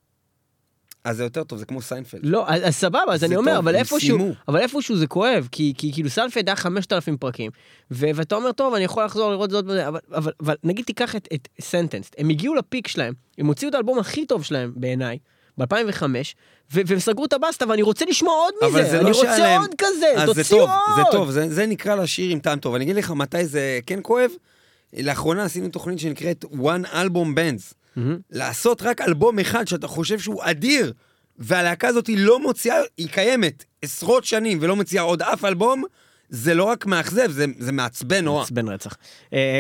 אז 1.05 1.17
זה 1.17 1.23
יותר 1.25 1.45
טוב, 1.45 1.59
זה 1.59 1.65
כמו 1.65 1.83
סיינפלד. 1.83 2.21
לא, 2.27 2.45
אז 2.49 2.63
אז 2.65 2.75
סבבה, 2.77 3.01
אז 3.15 3.25
אני 3.25 3.37
אומר, 3.37 3.51
טוב, 3.53 3.59
אבל 3.59 3.75
איפשהו. 3.77 4.35
אבל 4.49 4.59
איפשהו 4.61 4.97
זה 4.97 5.07
כואב, 5.07 5.49
כי 5.53 5.73
כי 5.79 5.93
כאילו 5.93 6.11
סיינפלד 6.11 6.49
היה 6.49 6.57
5,000 6.57 7.17
פרקים, 7.17 7.51
ו- 7.91 8.07
ואתה 8.15 8.35
אומר, 8.35 8.53
טוב, 8.53 8.75
אני 8.75 8.85
יכול 8.85 9.05
לחזור 9.05 9.31
לראות 9.31 9.51
זאת, 9.51 9.65
וזה", 9.65 9.89
אבל- 9.89 10.01
אבל 10.15 10.33
אבל 10.41 10.55
נגיד 10.65 10.85
תיקח 10.85 11.17
את- 11.17 11.29
את 11.35 11.49
Sentenced, 11.61 12.11
הם 12.19 12.29
הגיעו 12.29 12.55
ל 12.55 12.61
peak 12.61 12.89
שלהם, 12.89 13.15
הם 13.39 13.47
הוציאו 13.47 13.71
את 13.71 13.75
האלבום 13.75 13.99
הכי 13.99 14.27
טוב 14.27 14.45
שלהם 14.45 14.73
בעיניי, 14.77 15.19
ב-2005, 15.59 16.03
והם 16.71 16.99
סגרו 16.99 17.25
את 17.25 17.33
הבסטה, 17.33 17.65
ואני 17.69 17.83
רוצה 17.83 18.05
לשמוע 18.05 18.35
עוד 18.35 18.55
מזה, 18.71 18.85
זה 18.91 18.97
אני 19.01 19.11
לא 19.11 19.17
רוצה 19.17 19.39
להם- 19.39 19.61
עוד 19.61 19.75
כזה, 19.79 20.07
אז 20.17 20.29
זה 20.29 20.35
תוציאו 20.43 20.59
טוב, 20.59 20.71
עוד. 20.71 20.97
זה 20.97 21.03
טוב, 21.13 21.31
זה, 21.31 21.55
זה 21.55 21.67
נקרא 21.67 21.95
להשאיר 21.95 22.31
עם 22.31 22.39
טעם 22.39 22.59
טוב. 22.59 22.75
אני 22.75 22.85
אגיד 22.85 22.97
לך 22.97 23.11
מתי 23.11 23.47
זה 23.47 23.79
כן 23.87 23.99
כואב. 24.03 24.31
לאחרונה 24.99 25.45
עשינו 25.45 25.69
תוכנית 25.69 25.99
שנקראת 25.99 26.45
One 26.45 26.87
Album 26.93 27.37
Bands. 27.37 27.75
מהמם. 27.97 28.19
לעשות 28.31 28.83
רק 28.83 29.01
אלבום 29.01 29.39
אחד 29.39 29.69
שאתה 29.69 29.87
חושב 29.89 30.19
שהוא 30.19 30.41
אדיר, 30.45 30.93
והלהקה 31.39 31.89
הזאת 31.89 32.07
היא 32.07 32.17
לא 32.19 32.43
מוציאה, 32.43 32.77
היא 32.99 33.09
קיימת 33.09 33.65
עשרות 33.83 34.25
שנים 34.25 34.59
ולא 34.61 34.77
מוציאה 34.77 35.03
עוד 35.03 35.23
אף 35.23 35.45
אלבום, 35.45 35.85
זה 36.33 36.55
לא 36.55 36.65
רק 36.65 36.87
מאכזב, 36.87 37.31
זה, 37.31 37.45
זה 37.59 37.73
מעצבן 37.73 38.25
נורא. 38.25 38.41
מעצבן 38.41 38.69
רצח. 38.69 38.97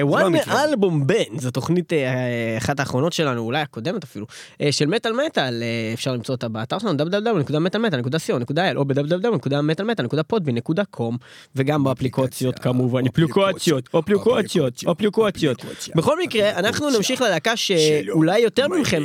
one 0.02 0.20
המקרה. 0.20 0.64
אלבום 0.64 1.06
בן, 1.06 1.38
זו 1.38 1.50
תוכנית 1.50 1.92
אה, 1.92 2.54
אחת 2.58 2.80
האחרונות 2.80 3.12
שלנו, 3.12 3.42
אולי 3.42 3.60
הקודמת 3.60 4.04
אפילו, 4.04 4.26
אה, 4.60 4.72
של 4.72 4.86
מטאל 4.86 5.12
מטאל, 5.26 5.62
אה, 5.62 5.90
אפשר 5.94 6.12
למצוא 6.12 6.34
אותה 6.34 6.48
באתר 6.48 6.78
שלנו 6.78 7.04
www.מטאלמטאל.co.il 7.04 8.76
או 8.76 8.84
ב-www.מטאלמטאל.com 8.84 11.14
וגם 11.56 11.84
באפליקציות 11.84 12.58
כמובן, 12.58 13.06
אפליקציות, 13.06 13.88
אפליקציות, 13.98 14.84
אפליקציות. 14.90 15.64
בכל 15.96 16.22
מקרה, 16.22 16.58
אנחנו 16.58 16.90
נמשיך 16.90 17.20
ללהקה 17.20 17.56
שאולי 17.56 18.38
יותר 18.38 18.68
מכם, 18.68 19.02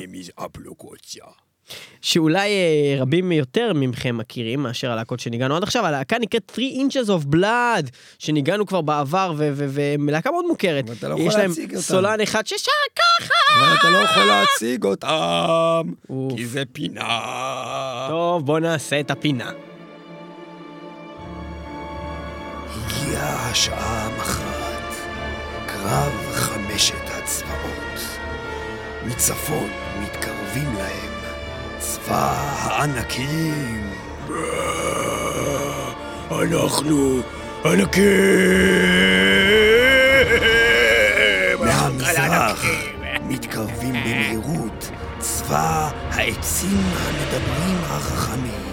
שאולי 2.02 2.50
אה, 2.50 3.02
רבים 3.02 3.32
יותר 3.32 3.72
מכם 3.76 4.18
מכירים 4.18 4.64
מאשר 4.64 4.92
הלהקות 4.92 5.20
שניגענו 5.20 5.56
עד 5.56 5.64
עכשיו, 5.64 5.86
הלהקה 5.86 6.18
נקראת 6.20 6.52
3 6.56 6.68
inches 6.68 7.08
of 7.10 7.36
blood, 7.36 7.90
שניגענו 8.20 8.66
כבר 8.66 8.82
בעבר, 8.82 9.34
ו- 9.38 9.50
ו- 9.54 9.66
והם 9.70 10.10
להקה 10.10 10.32
מאוד 10.32 10.46
מוכרת. 10.46 10.86
אבל 10.86 10.94
אתה 11.00 11.08
לא 11.10 11.14
יכול 11.14 11.28
יש 11.28 11.36
להם 11.36 11.50
להציג 11.50 11.70
אותם. 11.70 11.82
סולן 11.82 12.22
אחד 12.22 12.48
ששר 12.48 12.72
ככה! 12.96 13.34
אבל 13.60 13.76
אתה 13.80 13.90
לא 13.90 13.98
יכול 13.98 14.24
להציג 14.26 14.84
אותם. 14.84 15.92
כי 16.36 16.46
זה 16.46 16.64
פינה. 16.72 18.08
טוב, 18.10 18.46
בוא 18.46 18.60
נעשה 18.60 19.00
את 19.00 19.12
הפינה. 19.12 19.52
הגיעה 22.70 23.50
השעה 23.52 24.06
המכרעת, 24.06 24.94
קרב 25.68 26.14
חמשת 26.34 26.96
הצבאות. 27.06 28.20
מצפון 29.08 29.70
מתקרבים 30.02 30.74
להם 30.78 31.17
צבא 31.88 32.34
הענקים. 32.62 33.90
אנחנו 36.32 37.22
ענקים! 37.66 38.08
מהמזרח 41.60 42.66
מתקרבים 43.24 43.94
במהירות 43.94 44.92
צבא 45.20 45.90
העצים 46.12 46.84
המדברים 46.96 47.78
החכמים. 47.84 48.68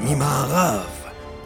ממערב, 0.00 0.86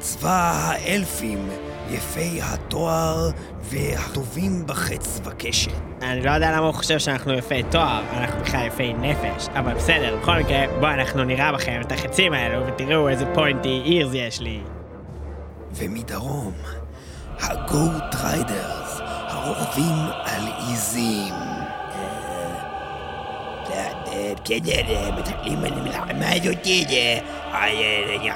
צבא 0.00 0.52
האלפים, 0.54 1.48
יפי 1.90 2.40
התואר 2.42 3.30
והטובים 3.62 4.66
בחץ 4.66 5.20
וקשת. 5.24 5.72
אני 6.02 6.22
לא 6.22 6.30
יודע 6.30 6.50
למה 6.50 6.66
הוא 6.66 6.74
חושב 6.74 6.98
שאנחנו 6.98 7.32
יפי 7.32 7.62
תואר, 7.62 8.02
אנחנו 8.12 8.40
בכלל 8.40 8.66
יפי 8.66 8.92
נפש, 8.92 9.48
אבל 9.54 9.74
בסדר, 9.74 10.16
בכל 10.22 10.38
מקרה, 10.38 10.64
בואו 10.80 10.90
אנחנו 10.90 11.24
נירה 11.24 11.52
בכם 11.52 11.80
את 11.80 11.92
החצים 11.92 12.32
האלו 12.32 12.66
ותראו 12.66 13.08
איזה 13.08 13.24
pointy 13.34 13.82
ears 13.84 14.14
יש 14.14 14.40
לי. 14.40 14.60
ומדרום, 15.74 16.52
הגוט 17.40 18.14
ריידרס, 18.22 19.00
הרוכבים 19.28 19.96
על 20.24 20.42
עיזים. 20.68 21.57
בסדר, 24.44 25.10
מתחילים 25.18 25.64
על 25.64 25.72
המלחמה 25.72 26.32
הזאתי, 26.34 26.84
זה... 26.88 27.18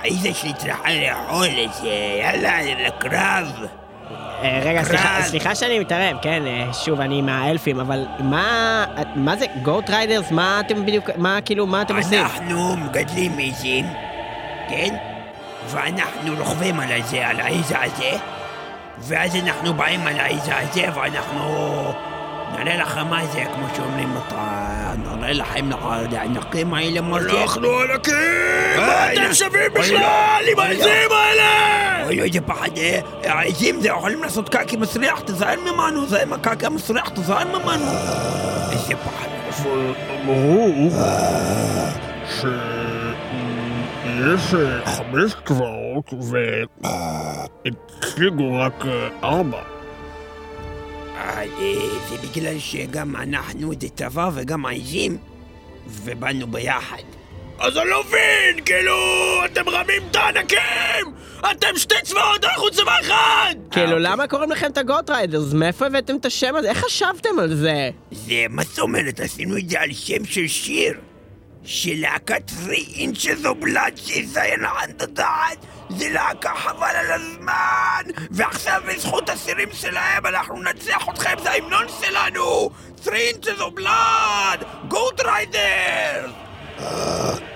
העיזה 0.02 0.34
שלי 0.34 0.52
צריכה 0.52 0.82
לאכול, 0.88 1.46
אז 1.68 1.84
יאללה, 2.20 2.58
לקרב. 2.86 3.66
רגע, 4.62 4.82
סליחה, 5.22 5.54
שאני 5.54 5.78
מתערב, 5.78 6.16
כן, 6.22 6.42
שוב, 6.84 7.00
אני 7.00 7.22
מהאלפים, 7.22 7.80
אבל 7.80 8.06
מה, 8.18 8.84
מה 9.14 9.36
זה, 9.36 9.46
Goat 9.62 9.90
Riders, 9.90 10.30
מה 10.30 10.60
אתם 10.66 10.86
בדיוק, 10.86 11.10
מה 11.16 11.38
כאילו, 11.44 11.66
מה 11.66 11.82
אתם 11.82 11.96
עושים? 11.96 12.20
אנחנו 12.20 12.76
מגדלים 12.76 13.38
עיזים, 13.38 13.86
כן? 14.68 14.94
ואנחנו 15.66 16.34
רוכבים 16.38 16.80
על 16.80 16.92
הזה, 16.92 17.26
על 17.26 17.40
העיזה 17.40 17.80
הזה, 17.80 18.10
ואז 18.98 19.36
אנחנו 19.36 19.74
באים 19.74 20.06
על 20.06 20.20
העיזה 20.20 20.56
הזה, 20.56 20.84
ואנחנו 20.94 21.92
נראה 22.58 22.76
לכם 22.76 23.06
מה 23.06 23.26
זה, 23.26 23.44
כמו 23.54 23.66
שאומרים 23.76 24.14
נראה 25.22 25.32
לכם 25.32 25.70
הענקים 26.12 26.74
האלה 26.74 27.00
מה 27.00 27.22
זה. 27.22 27.42
אנחנו 27.42 27.68
ענקים! 27.78 28.14
מה 28.76 28.82
אה, 28.82 29.12
אתם 29.12 29.34
שווים 29.34 29.74
בכלל 29.74 30.42
עם 30.52 30.58
העזים 30.58 31.10
האלה? 31.10 32.04
אוי 32.06 32.20
אוי, 32.20 32.30
זה 32.32 32.40
פחד, 32.40 32.78
אה, 32.78 33.00
העיזים 33.24 33.80
זה 33.80 33.88
יכולים 33.88 34.22
לעשות 34.22 34.48
קקי 34.48 34.76
מסריח, 34.76 35.20
תזהר 35.20 35.60
ממנו, 35.60 36.06
זה 36.06 36.22
עם 36.22 36.32
הקקי 36.32 36.66
המסריח, 36.66 37.08
תזהר 37.08 37.48
ממנו. 37.48 37.86
איזה 38.72 38.94
פחד. 38.96 39.28
אמרו 40.24 40.90
שיש 42.26 42.54
אה, 44.54 44.86
חמש 44.86 45.34
צבאות 45.44 46.14
והציגו 47.64 48.58
רק 48.58 48.84
ארבע. 49.24 49.81
אה, 51.22 51.42
אה, 51.58 51.98
זה 52.08 52.16
בגלל 52.28 52.58
שגם 52.58 53.16
אנחנו 53.16 53.72
זה 53.80 53.88
צבא 53.88 54.30
וגם 54.34 54.66
העיזים, 54.66 55.18
ובאנו 55.86 56.46
ביחד. 56.46 57.02
אז 57.58 57.76
אני 57.78 57.90
לא 57.90 58.04
מבין, 58.04 58.64
כאילו, 58.64 58.94
אתם 59.44 59.68
רמים 59.68 60.02
את 60.10 60.16
הענקים! 60.16 61.14
אתם 61.50 61.68
שתי 61.76 61.94
צבאות, 62.04 62.44
אנחנו 62.44 62.70
צבא 62.70 63.00
אחד! 63.00 63.54
כאילו, 63.70 63.98
למה 63.98 64.26
קוראים 64.26 64.50
לכם 64.50 64.66
את 64.70 64.78
הגוט 64.78 65.10
ריידרס? 65.10 65.52
מאיפה 65.52 65.86
הבאתם 65.86 66.16
את 66.16 66.26
השם 66.26 66.56
הזה? 66.56 66.68
איך 66.68 66.78
חשבתם 66.84 67.38
על 67.38 67.54
זה? 67.54 67.90
זה, 68.12 68.44
מה 68.50 68.62
זאת 68.62 68.78
אומרת? 68.78 69.20
עשינו 69.20 69.56
את 69.56 69.70
זה 69.70 69.80
על 69.80 69.92
שם 69.92 70.24
של 70.24 70.48
שיר. 70.48 70.92
3 71.64 72.76
inches 72.94 73.44
of 73.44 73.64
blood 73.64 73.96
שיזיין 73.96 74.64
הדעת 75.00 75.58
זה 75.88 76.08
להקה 76.08 76.54
חבל 76.54 76.96
על 76.96 77.12
הזמן 77.12 78.02
ועכשיו 78.30 78.82
בזכות 78.88 79.30
הסירים 79.30 79.68
שלהם 79.72 80.26
אנחנו 80.26 80.62
ננצח 80.62 81.08
אתכם 81.08 81.34
זה 81.42 81.50
ההמנון 81.50 81.86
שלנו 82.00 82.70
3 83.04 83.18
inches 83.32 83.60
of 83.60 83.80
blood 83.80 84.64
גוט 84.88 85.20
ריידר 85.20 86.32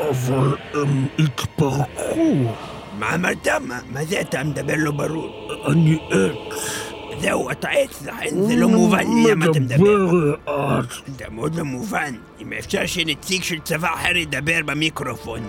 אבל 0.00 0.56
הם 0.74 1.06
התפרקו. 1.18 2.54
מה 2.98 3.14
אמרת? 3.14 3.48
מה, 3.48 3.80
מה 3.86 4.04
זה 4.04 4.20
אתה 4.20 4.44
מדבר 4.44 4.74
לא 4.76 4.90
ברור? 4.90 5.52
אני 5.72 5.98
עץ. 6.10 6.95
זהו, 7.20 7.50
אתה 7.50 7.68
עץ, 7.68 8.02
לכן 8.06 8.42
זה 8.42 8.56
לא 8.56 8.68
מובן 8.68 8.98
לי 8.98 9.30
למה 9.30 9.44
אתה 9.44 9.60
מדבר. 9.60 9.76
מדבר 9.76 10.36
לאט. 10.46 10.84
זה 11.18 11.24
מאוד 11.30 11.54
לא 11.54 11.64
מובן. 11.64 12.14
אם 12.40 12.52
אפשר 12.52 12.86
שנציג 12.86 13.42
של 13.42 13.60
צבא 13.60 13.94
אחר 13.94 14.16
ידבר 14.16 14.58
במיקרופון. 14.64 15.40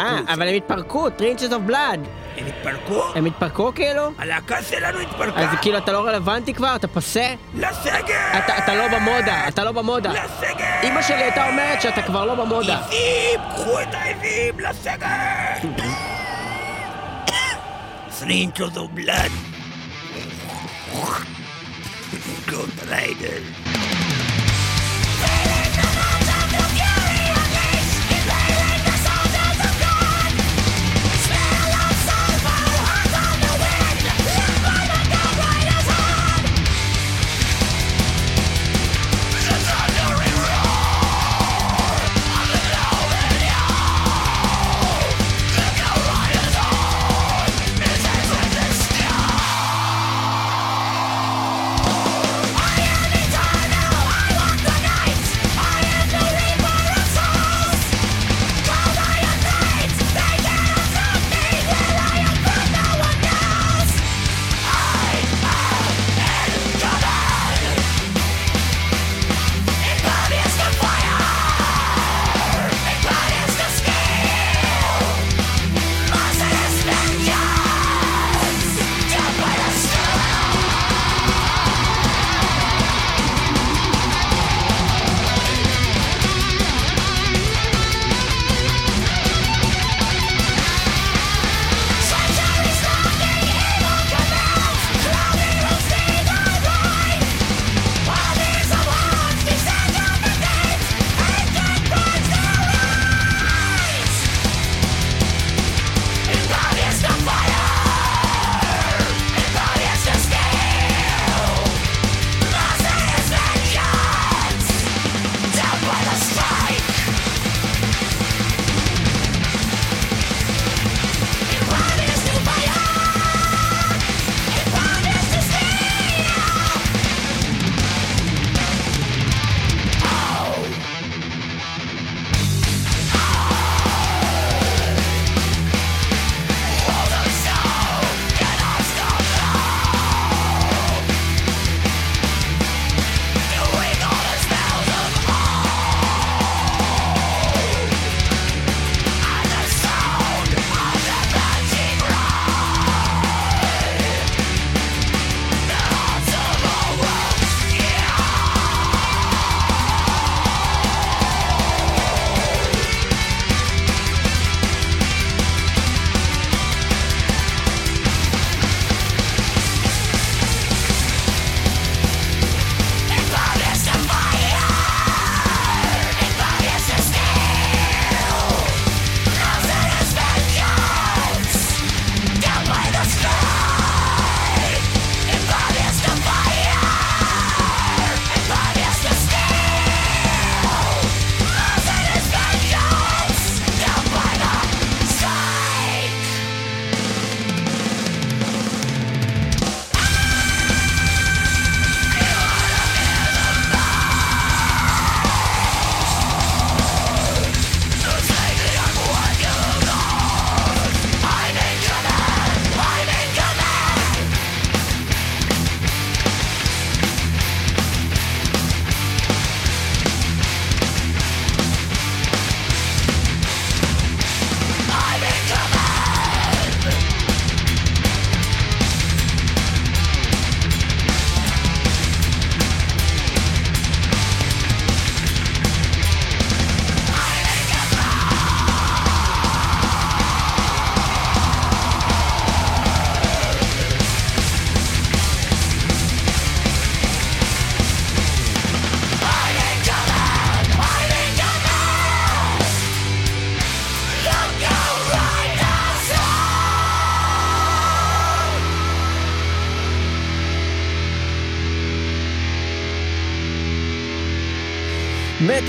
אה, 0.00 0.18
אבל 0.34 0.48
הם 0.48 0.54
התפרקו, 0.54 1.10
טרינצ'ס 1.10 1.52
אוף 1.52 1.62
בלאד. 1.66 2.00
הם 2.36 2.46
התפרקו? 2.46 3.02
הם 3.14 3.24
התפרקו 3.24 3.72
כאילו? 3.74 4.02
הלהקה 4.18 4.62
שלנו 4.62 4.98
התפרקה. 4.98 5.40
אז 5.40 5.48
כאילו 5.62 5.78
אתה 5.78 5.92
לא 5.92 6.06
רלוונטי 6.06 6.54
כבר? 6.54 6.76
אתה 6.76 6.88
פסה? 6.88 7.34
לסגר! 7.54 8.38
אתה, 8.38 8.58
אתה 8.58 8.74
לא 8.74 8.88
במודה, 8.88 9.48
אתה 9.48 9.64
לא 9.64 9.72
במודה. 9.72 10.12
לסגר! 10.12 10.64
אמא 10.88 11.02
שלי 11.02 11.22
הייתה 11.22 11.48
אומרת 11.48 11.82
שאתה 11.82 12.02
כבר 12.02 12.24
לא 12.24 12.34
במודה. 12.34 12.78
עיזים! 12.78 13.40
קחו 13.54 13.80
את 13.80 13.94
העיזים 13.94 14.60
לסגר! 14.60 15.66
Three 18.20 18.42
inches 18.46 18.76
of 18.76 18.88
Goed 20.94 22.82
rijden. 22.88 23.63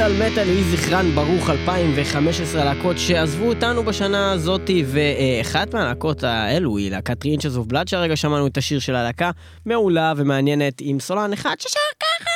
מטאל 0.06 0.32
מטאל 0.32 0.48
יהי 0.48 0.63
זכרן 0.63 1.12
ברוך 1.15 1.50
2015 1.50 2.63
להקות 2.63 2.98
שעזבו 3.00 3.46
אותנו 3.46 3.84
בשנה 3.84 4.32
הזאתי 4.32 4.84
ואחת 4.88 5.74
מהלהקות 5.74 6.24
האלו 6.24 6.78
היא 6.78 6.91
להקת 6.91 7.20
Three 7.19 7.37
Inches 7.37 7.58
of 7.58 7.67
Blood 7.67 7.88
שהרגע 7.88 8.15
שמענו 8.15 8.48
את 8.48 8.58
השיר 8.58 8.80
של 8.80 8.96
הלהקה 8.96 9.32
מעולה 9.65 10.13
ומעניינת 10.18 10.74
עם 10.82 11.00
סולן 11.00 11.34
אחד 11.34 11.56
ששר 11.60 11.80
ככה 12.00 12.32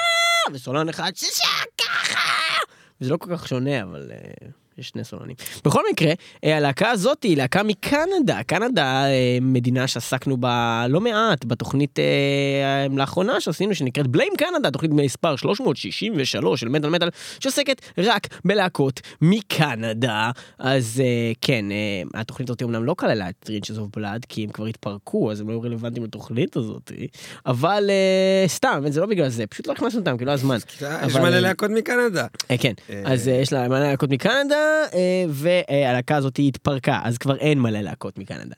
וסולן 0.53 0.89
אחד 0.89 1.11
ששר 1.15 1.63
ככה. 1.81 2.19
וזה 3.01 3.11
לא 3.11 3.17
כל 3.17 3.35
כך 3.37 3.47
שונה 3.47 3.83
אבל 3.83 4.11
אה, 4.11 4.49
יש 4.79 4.87
שני 4.87 5.03
סולנים. 5.03 5.35
בכל 5.65 5.83
מקרה 5.91 6.13
אה, 6.43 6.57
הלהקה 6.57 6.89
הזאת 6.89 7.23
היא 7.23 7.37
להקה 7.37 7.63
מקנדה 7.63 8.43
קנדה 8.43 9.05
אה, 9.05 9.37
מדינה 9.41 9.87
שעסקנו 9.87 10.37
בה 10.37 10.85
לא 10.89 11.01
מעט 11.01 11.45
בתוכנית 11.45 11.99
אה, 11.99 12.87
לאחרונה 12.97 13.41
שעשינו 13.41 13.75
שנקראת 13.75 14.07
Blame 14.07 14.33
Canada 14.37 14.71
תוכנית 14.71 14.91
מספר 14.91 15.35
363 15.35 16.59
של 16.59 16.69
מטאל 16.69 16.89
מטאל 16.89 17.09
שעוסקת 17.39 17.81
רק 17.97 18.27
בלהקות 18.45 19.01
מקנדה 19.21 20.31
אז 20.59 21.03
כן 21.41 21.65
התוכנית 22.13 22.49
הזאת 22.49 22.63
אמנם 22.63 22.83
לא 22.83 22.93
כללה 22.93 23.29
את 23.29 23.35
Three 23.39 23.57
Inches 23.57 23.77
of 23.77 23.87
Blood 23.95 24.25
כי 24.25 24.43
הם 24.43 24.49
כבר 24.49 24.65
התפרקו 24.65 25.31
אז 25.31 25.41
הם 25.41 25.49
לא 25.49 25.63
רלוונטיים 25.63 26.05
לתוכנית 26.05 26.55
הזאת 26.55 26.91
אבל 27.45 27.89
סתם 28.47 28.83
זה 28.89 29.01
לא 29.01 29.05
בגלל 29.05 29.29
זה 29.29 29.47
פשוט 29.47 29.67
לא 29.67 29.73
הכנסנו 29.73 29.99
אותם 29.99 30.17
כי 30.17 30.25
לא 30.25 30.31
הזמן. 30.31 30.57
יש 31.05 31.15
מלא 31.15 31.39
להקות 31.39 31.71
מקנדה. 31.71 32.27
כן, 32.59 32.73
אז 33.05 33.27
יש 33.27 33.53
מלא 33.53 33.79
להקות 33.79 34.09
מקנדה, 34.09 34.68
והלהקה 35.29 36.15
הזאת 36.15 36.39
התפרקה, 36.39 36.99
אז 37.03 37.17
כבר 37.17 37.35
אין 37.35 37.59
מלא 37.59 37.79
להקות 37.79 38.17
מקנדה. 38.19 38.55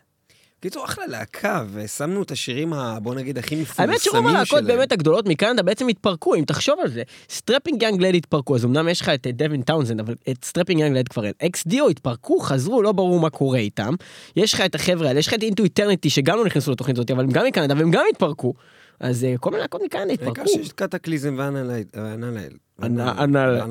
קיצור, 0.62 0.86
אחלה 0.86 1.08
להקה, 1.08 1.64
ושמנו 1.74 2.24
את 2.24 2.32
השירים, 2.32 2.74
ה- 2.74 3.00
בוא 3.00 3.16
נגיד, 3.16 3.38
הכי 3.38 3.56
מפורסמים 3.56 3.90
האמת 3.90 4.02
שלהם. 4.02 4.24
שרוב 4.24 4.36
הלהקות 4.36 4.64
באמת 4.64 4.92
הגדולות 4.92 5.28
מקנדה 5.28 5.64
בעצם 5.64 5.88
התפרקו, 5.88 6.36
אם 6.36 6.44
תחשוב 6.46 6.80
על 6.80 6.90
זה. 6.90 7.04
סטרפינג 7.30 7.84
יאנג 7.84 8.02
לד 8.02 8.16
התפרקו, 8.16 8.56
אז 8.56 8.66
אמנם 8.66 8.90
יש 8.90 9.02
לך 9.02 9.10
את 9.10 9.28
אה, 9.28 9.32
דווין 9.32 9.62
טאונזנד, 9.62 10.00
אבל 10.00 10.16
את 10.30 10.46
סטרפינג 10.46 10.80
יאנג 10.82 10.98
לד 10.98 11.08
כבר 11.08 11.26
אין. 11.26 11.34
אקס 11.46 11.68
דיו 11.68 11.90
התפרקו, 11.90 12.40
חזרו, 12.40 12.82
לא 12.82 12.92
ברור 12.92 13.20
מה 13.20 13.30
קורה 13.30 13.60
איתם. 13.60 13.94
יש 14.36 14.54
לך 14.54 14.62
את 14.62 14.76
החבר'ה 14.76 15.08
האלה, 15.08 15.20
יש 15.20 15.28
לך 15.28 15.34
את 15.34 15.44
אינטו 15.44 15.64
איטרניטי 15.64 16.10
שגם 16.10 16.38
לא 16.38 16.46
נכנסו 16.46 16.72
לתוכנית 16.72 16.98
הזאת, 16.98 17.12
אבל 17.12 17.24
הם 17.24 17.30
גם 17.32 17.46
מקנדה 17.46 17.74
והם 17.78 17.92
גם 17.92 18.04
התפרקו. 18.12 18.54
אז 19.00 19.24
אה, 19.24 19.34
כל 19.40 19.50
מיני 19.50 19.62
להקות 19.62 19.82
מקנדה 19.86 20.14
התפרקו. 20.14 20.48
שיש 20.48 20.68
את 20.68 20.74
קטקליזם 20.74 21.36
ואנליל. 21.38 22.58
אנלה, 22.84 23.14
אנלה, 23.24 23.64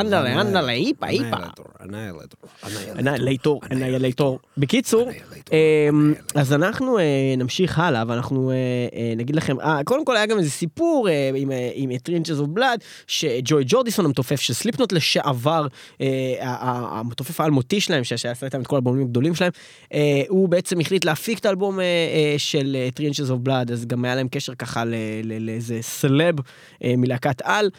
אנלה, 0.00 0.40
אנלה, 0.40 0.72
איפה, 0.72 1.06
איפה. 1.08 1.36
אנאילייטור, 2.98 3.60
אנאילייטור. 3.70 4.38
בקיצור, 4.56 5.10
אמ, 5.52 6.14
אז 6.34 6.52
אנחנו 6.52 6.98
אה, 6.98 7.34
נמשיך 7.36 7.78
הלאה 7.78 8.02
ואנחנו 8.06 8.50
אה, 8.50 8.56
אה, 8.94 9.12
נגיד 9.16 9.36
לכם, 9.36 9.60
אה, 9.60 9.80
קודם 9.84 10.04
כל 10.04 10.16
היה 10.16 10.26
גם 10.26 10.38
איזה 10.38 10.50
סיקור 10.50 11.08
אה, 11.08 11.30
עם, 11.74 11.90
אה, 11.92 11.98
Three 11.98 12.16
Inches 12.16 12.38
of 12.38 12.48
Blood, 12.48 12.80
שג'וי 13.06 13.64
ג'ורדיסון 13.66 14.04
המתופף 14.04 14.40
של 14.40 14.54
Slipknot 14.54 14.92
לשעבר, 14.92 15.66
אה, 16.00 16.34
המתופף 16.40 17.40
האלמותי 17.40 17.80
שלהם, 17.80 18.04
שעשה 18.04 18.32
איתם 18.42 18.60
את 18.60 18.66
כל 18.66 18.76
האלבומים 18.76 19.02
הגדולים 19.02 19.34
שלהם, 19.34 19.52
אה, 19.94 20.22
הוא 20.28 20.48
בעצם 20.48 20.80
החליט 20.80 21.04
להפיק 21.04 21.38
את 21.38 21.46
האלבום 21.46 21.80
אה, 21.80 21.84
אה, 21.84 22.34
של 22.38 22.76
Three 22.94 23.10
Inches 23.10 23.30
of 23.30 23.40
Blood, 23.40 23.70
אז 23.70 23.86
גם 23.86 24.04
היה 24.04 24.14
להם 24.14 24.28
קשר 24.28 24.54
ככה 24.54 24.84
לאיזה 25.40 25.78
סלב 25.82 26.34
אה, 26.84 26.94
מלהקת 27.02 27.42
על. 27.42 27.70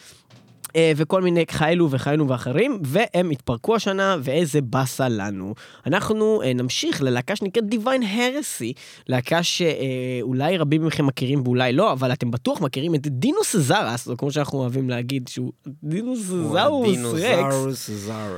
אה, 0.75 0.91
וכל 0.95 1.21
מיני 1.21 1.45
כאלו 1.45 1.91
וכאלו 1.91 2.27
ואחרים, 2.27 2.79
והם 2.83 3.29
התפרקו 3.29 3.75
השנה, 3.75 4.17
ואיזה 4.23 4.61
באסה 4.61 5.09
לנו. 5.09 5.53
אנחנו 5.85 6.41
אה, 6.41 6.53
נמשיך 6.53 7.01
ללהקה 7.01 7.35
שנקראת 7.35 7.63
Divine 7.71 8.03
Heresy, 8.03 8.73
להקה 9.07 9.43
שאולי 9.43 10.57
רבים 10.57 10.85
מכם 10.85 11.05
מכירים 11.05 11.41
ואולי 11.43 11.73
לא, 11.73 11.91
אבל 11.91 12.13
אתם 12.13 12.31
בטוח 12.31 12.61
מכירים 12.61 12.95
את 12.95 13.07
דינוס 13.07 13.55
זרס, 13.55 14.07
או 14.07 14.17
כמו 14.17 14.31
שאנחנו 14.31 14.59
אוהבים 14.59 14.89
להגיד, 14.89 15.27
שהוא 15.27 15.51
דינוס 15.83 16.19
זאוס 16.19 16.97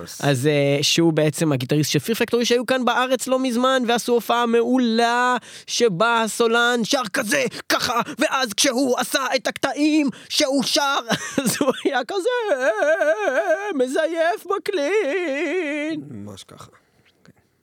רקס. 0.06 0.22
אז 0.22 0.46
uh, 0.46 0.84
שהוא 0.84 1.14
בעצם 1.14 1.52
הגיטריסט 1.52 1.92
של 1.92 2.00
פיר 2.00 2.16
פקטורי 2.16 2.46
שהיו 2.46 2.66
כאן 2.66 2.86
בארץ 2.86 3.28
לא 3.28 3.40
מזמן 3.40 3.84
ועשו 3.88 4.14
הופעה 4.14 4.46
מעולה 4.46 5.38
שבה 5.68 6.22
הסולן 6.22 6.80
שר 6.84 7.02
כזה 7.14 7.44
ככה 7.70 8.02
ואז 8.20 8.54
כשהוא 8.54 8.96
עשה 9.00 9.24
את 9.36 9.48
הקטעים 9.48 10.10
שהוא 10.30 10.64
שר 10.64 11.00
אז 11.44 11.58
הוא 11.60 11.72
היה 11.84 12.00
כזה 12.08 12.25
מזייף 13.76 14.46
מקלין. 14.58 16.02
ממש 16.10 16.44
ככה. 16.44 16.72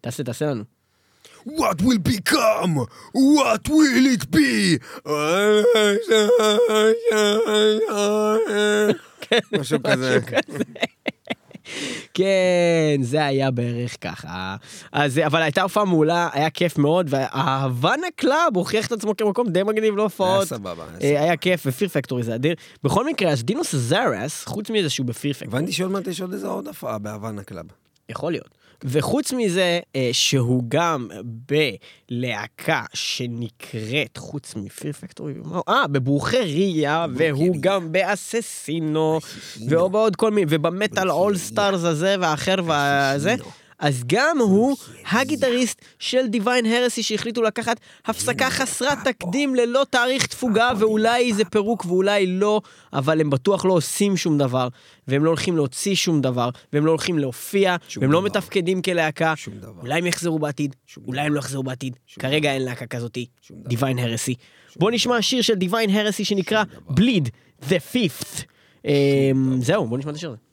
תעשה 0.01 0.23
תעשה 0.25 0.47
לנו. 0.47 0.65
What 1.47 1.83
will 1.83 1.99
become? 1.99 2.87
What 3.17 3.69
will 3.69 4.07
it 4.15 4.25
be? 4.31 4.79
משהו 9.61 9.79
כזה. 9.83 10.19
כן, 12.15 13.03
זה 13.03 13.25
היה 13.25 13.51
בערך 13.51 13.97
ככה. 14.01 14.57
אז, 14.93 15.19
אבל 15.19 15.43
הייתה 15.43 15.63
הופעה 15.63 15.85
מעולה, 15.85 16.29
היה 16.33 16.51
כיף 16.51 16.79
מאוד, 16.79 17.07
וה 17.11 17.35
Havana 17.35 18.07
Club 18.17 18.57
הוכיח 18.57 18.87
את 18.87 18.93
עצמו 18.93 19.17
כמקום 19.17 19.49
די 19.49 19.63
מגניב 19.63 19.97
להופעות. 19.97 20.37
היה 20.37 20.47
סבבה. 20.47 20.85
היה 21.01 21.31
אה, 21.31 21.37
כיף, 21.37 21.63
ו 21.67 21.71
Fear 21.71 21.89
Factory 21.89 22.23
זה 22.23 22.35
אדיר. 22.35 22.55
בכל 22.85 23.07
מקרה, 23.07 23.31
אז 23.31 23.45
דינו 23.45 23.75
קזארס, 23.75 24.45
חוץ 24.45 24.71
מזה 24.71 24.91
שהוא 24.91 25.07
ב 25.07 25.12
Fear 25.12 25.33
Factory, 25.33 25.57
הבנתי 25.57 25.73
שעוד 25.73 25.91
מעט 25.91 26.07
יש 26.07 26.21
עוד 26.21 26.33
איזה 26.33 26.47
עוד 26.47 26.67
הופעה 26.67 26.99
ב 26.99 27.05
Havana 27.05 27.43
Club. 27.43 27.67
יכול 28.09 28.33
להיות. 28.33 28.62
וחוץ 28.85 29.33
מזה, 29.33 29.81
אה, 29.97 30.09
שהוא 30.13 30.63
גם 30.69 31.09
בלהקה 31.25 32.83
שנקראת, 32.95 34.17
חוץ 34.17 34.55
מ 34.57 34.64
Fear 34.64 34.93
Factory? 34.93 35.35
אה, 35.69 35.87
ב 35.87 35.99
Brujeria, 35.99 37.07
והוא 37.17 37.57
גם 37.61 37.93
ב 37.93 38.07
Asesino, 38.07 39.21
ובעוד 39.69 40.17
כל 40.17 40.31
מיני, 40.31 40.47
וב 40.49 40.66
Metal 40.66 41.11
All 41.11 41.37
Stars 41.37 41.85
הזה 41.85 42.17
והאחר 42.21 42.55
והזה. 42.67 43.35
אז 43.83 44.03
גם 44.07 44.39
הוא 44.41 44.77
הגיטריסט 45.11 45.85
של 45.99 46.27
Divine 46.27 46.67
Heresy 46.67 47.03
שהחליטו 47.03 47.43
לקחת 47.43 47.81
הפסקה 48.05 48.51
חסרת 48.51 48.99
תקדים 49.05 49.55
ללא 49.55 49.87
תאריך 49.91 50.27
תפוגה 50.27 50.71
ואולי 50.79 51.35
זה 51.35 51.45
פירוק 51.45 51.85
ואולי 51.85 52.27
לא, 52.27 52.61
אבל 52.93 53.21
הם 53.21 53.31
בטוח 53.31 53.65
לא 53.65 53.73
עושים 53.73 54.17
שום 54.17 54.39
דבר, 54.39 54.69
והם 55.09 55.25
לא 55.25 55.31
הולכים 55.31 55.57
להוציא 55.57 55.95
שום 55.95 56.21
דבר, 56.21 56.51
והם 56.73 56.87
לא 56.87 56.91
הולכים 56.91 57.19
להופיע, 57.19 57.77
והם 57.97 58.13
לא. 58.13 58.23
מתפקדים 58.23 58.83
כלהקה. 58.83 59.35
אולי 59.81 59.99
הם 59.99 60.07
יחזרו 60.07 60.39
בעתיד, 60.39 60.77
אולי 61.07 61.21
הם 61.21 61.35
לא 61.35 61.39
יחזרו 61.39 61.63
בעתיד, 61.63 61.97
כרגע 62.19 62.53
אין 62.53 62.63
להקה 62.63 62.87
כזאתי. 62.87 63.27
דיוויין 63.51 63.99
הרסי. 63.99 64.35
בואו 64.77 64.91
נשמע 64.91 65.23
שיר 65.23 65.43
של 65.43 65.55
דיוויין 65.55 65.91
הרסי 65.91 66.25
שנקרא 66.25 66.63
בליד, 66.87 67.29
The 67.63 67.95
Fifth. 67.95 68.43
אמ, 68.85 69.61
זהו, 69.61 69.87
בואו 69.87 69.99
נשמע 69.99 70.11
את 70.11 70.17
השיר 70.17 70.29
הזה. 70.29 70.52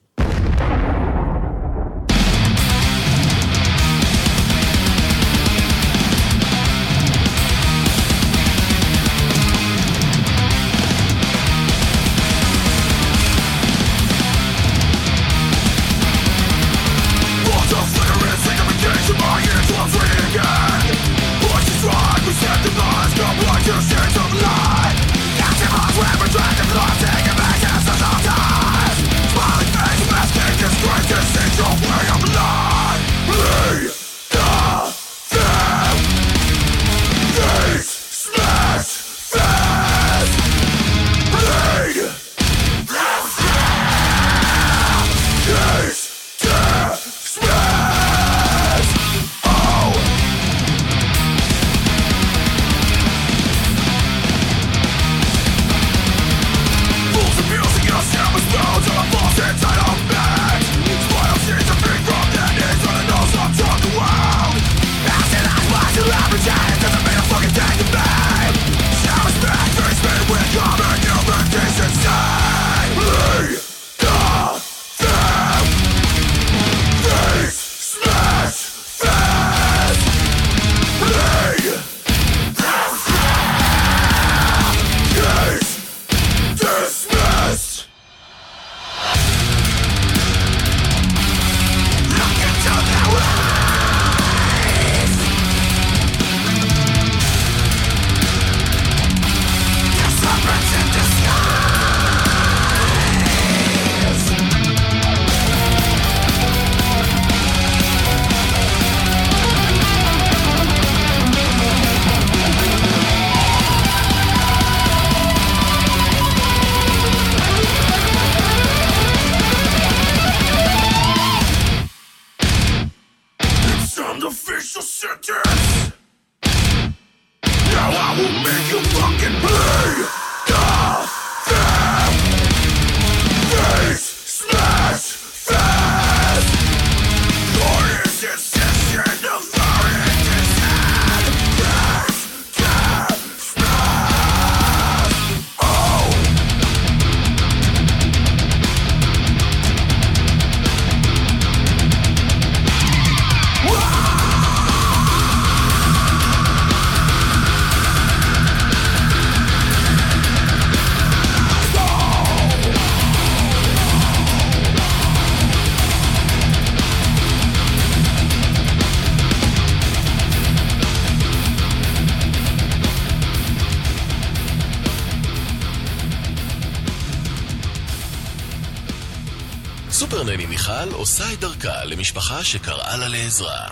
מיכל 180.70 180.94
עושה 180.96 181.24
את 181.34 181.40
דרכה 181.40 181.86
למשפחה 181.86 182.44
שקראה 182.44 182.98
לה 182.98 183.08
לעזרה. 183.08 183.68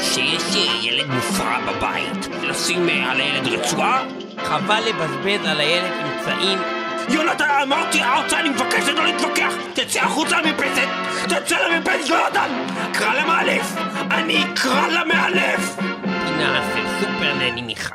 שיש 0.00 0.42
אה, 0.56 0.78
ילד 0.82 1.06
מופרע 1.06 1.58
בבית, 1.60 2.26
לשים 2.42 2.88
אה, 2.88 3.12
על 3.12 3.20
הילד 3.20 3.46
רצועה? 3.48 4.04
חבל 4.44 4.80
לבזבז 4.88 5.46
על 5.46 5.60
הילד 5.60 5.92
אמצעים. 5.92 6.58
יונתן, 7.08 7.48
אמרתי 7.62 8.02
ארצה, 8.02 8.40
אני 8.40 8.48
מבקש 8.48 8.88
לא 8.88 9.04
להתווכח! 9.04 9.52
תצא 9.74 10.00
החוצה 10.00 10.40
למרפסת! 10.40 10.88
תצא 11.24 11.56
למרפסת, 11.56 12.08
יונתן! 12.08 12.50
קרא 12.92 13.14
למאלף! 13.14 13.72
אני 14.10 14.44
אקרא 14.44 14.88
למאלף! 14.88 15.76
פינה 16.02 16.72
של 16.74 16.86
סופר 17.00 17.34
נני 17.34 17.62
מיכל. 17.62 17.94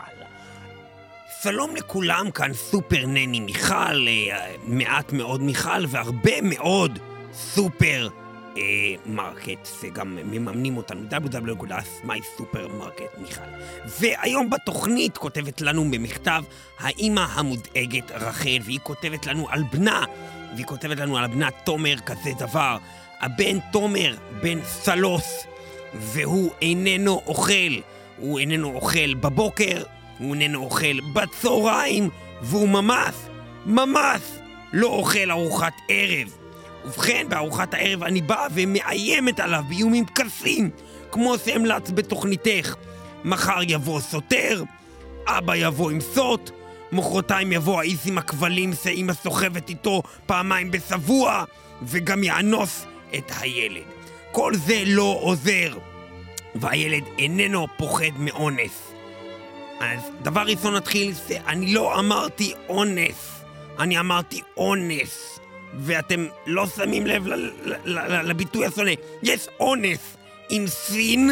שלום 1.43 1.75
לכולם, 1.75 2.31
כאן 2.31 2.53
סופר 2.53 3.05
נני 3.07 3.39
מיכל, 3.39 4.07
אה, 4.07 4.51
מעט 4.63 5.13
מאוד 5.13 5.41
מיכל 5.41 5.85
והרבה 5.87 6.41
מאוד 6.41 6.99
סופר 7.35 8.09
אה, 8.57 8.61
מרקט, 9.05 9.67
שגם 9.81 10.15
מממנים 10.15 10.77
אותנו, 10.77 11.01
www.mysupermarket 11.09 13.21
מיכל. 13.21 13.41
והיום 13.85 14.49
בתוכנית 14.49 15.17
כותבת 15.17 15.61
לנו 15.61 15.91
במכתב 15.91 16.43
האימא 16.79 17.25
המודאגת 17.33 18.11
רחל, 18.11 18.57
והיא 18.63 18.79
כותבת 18.83 19.25
לנו 19.25 19.49
על 19.49 19.63
בנה, 19.71 20.03
והיא 20.53 20.65
כותבת 20.65 20.97
לנו 20.97 21.17
על 21.17 21.27
בנה 21.27 21.49
תומר 21.63 21.95
כזה 22.05 22.29
דבר. 22.39 22.77
הבן 23.19 23.59
תומר 23.71 24.15
בן 24.41 24.59
סלוס, 24.63 25.45
והוא 25.93 26.51
איננו 26.61 27.21
אוכל. 27.25 27.81
הוא 28.17 28.39
איננו 28.39 28.75
אוכל 28.75 29.13
בבוקר, 29.13 29.83
הוא 30.17 30.35
איננו 30.35 30.63
אוכל 30.63 30.99
בצהריים, 31.13 32.09
והוא 32.41 32.69
ממש, 32.69 33.15
ממש 33.65 34.21
לא 34.73 34.87
אוכל 34.87 35.31
ארוחת 35.31 35.73
ערב. 35.89 36.44
ובכן, 36.85 37.25
בארוחת 37.29 37.73
הערב 37.73 38.03
אני 38.03 38.21
באה 38.21 38.47
ומאיימת 38.53 39.39
עליו 39.39 39.63
באיומים 39.69 40.05
קסים, 40.05 40.69
כמו 41.11 41.37
שהמלץ 41.37 41.91
בתוכניתך. 41.91 42.75
מחר 43.23 43.59
יבוא 43.67 43.99
סותר, 43.99 44.63
אבא 45.27 45.55
יבוא 45.55 45.91
עם 45.91 46.01
סוט, 46.01 46.51
מחרתיים 46.91 47.51
יבוא 47.51 47.79
האיש 47.79 47.99
עם 48.05 48.17
הכבלים 48.17 48.73
שאימא 48.83 49.13
סוחבת 49.13 49.69
איתו 49.69 50.03
פעמיים 50.25 50.71
בשבוע, 50.71 51.43
וגם 51.83 52.23
יאנוס 52.23 52.85
את 53.15 53.31
הילד. 53.39 53.83
כל 54.31 54.55
זה 54.55 54.83
לא 54.85 55.19
עוזר, 55.21 55.77
והילד 56.55 57.03
איננו 57.19 57.67
פוחד 57.77 58.17
מאונס. 58.17 58.91
אז 59.79 59.99
דבר 60.21 60.41
ראשון 60.41 60.75
נתחיל, 60.75 61.13
אני 61.47 61.73
לא 61.73 61.99
אמרתי 61.99 62.53
אונס, 62.69 63.41
אני 63.79 63.99
אמרתי 63.99 64.41
אונס. 64.57 65.39
ואתם 65.79 66.25
לא 66.45 66.67
שמים 66.67 67.07
לב 67.07 67.27
לביטוי 68.23 68.65
השונא. 68.65 68.91
יש 69.23 69.47
אונס 69.59 70.17
עם 70.49 70.67
סין, 70.67 71.31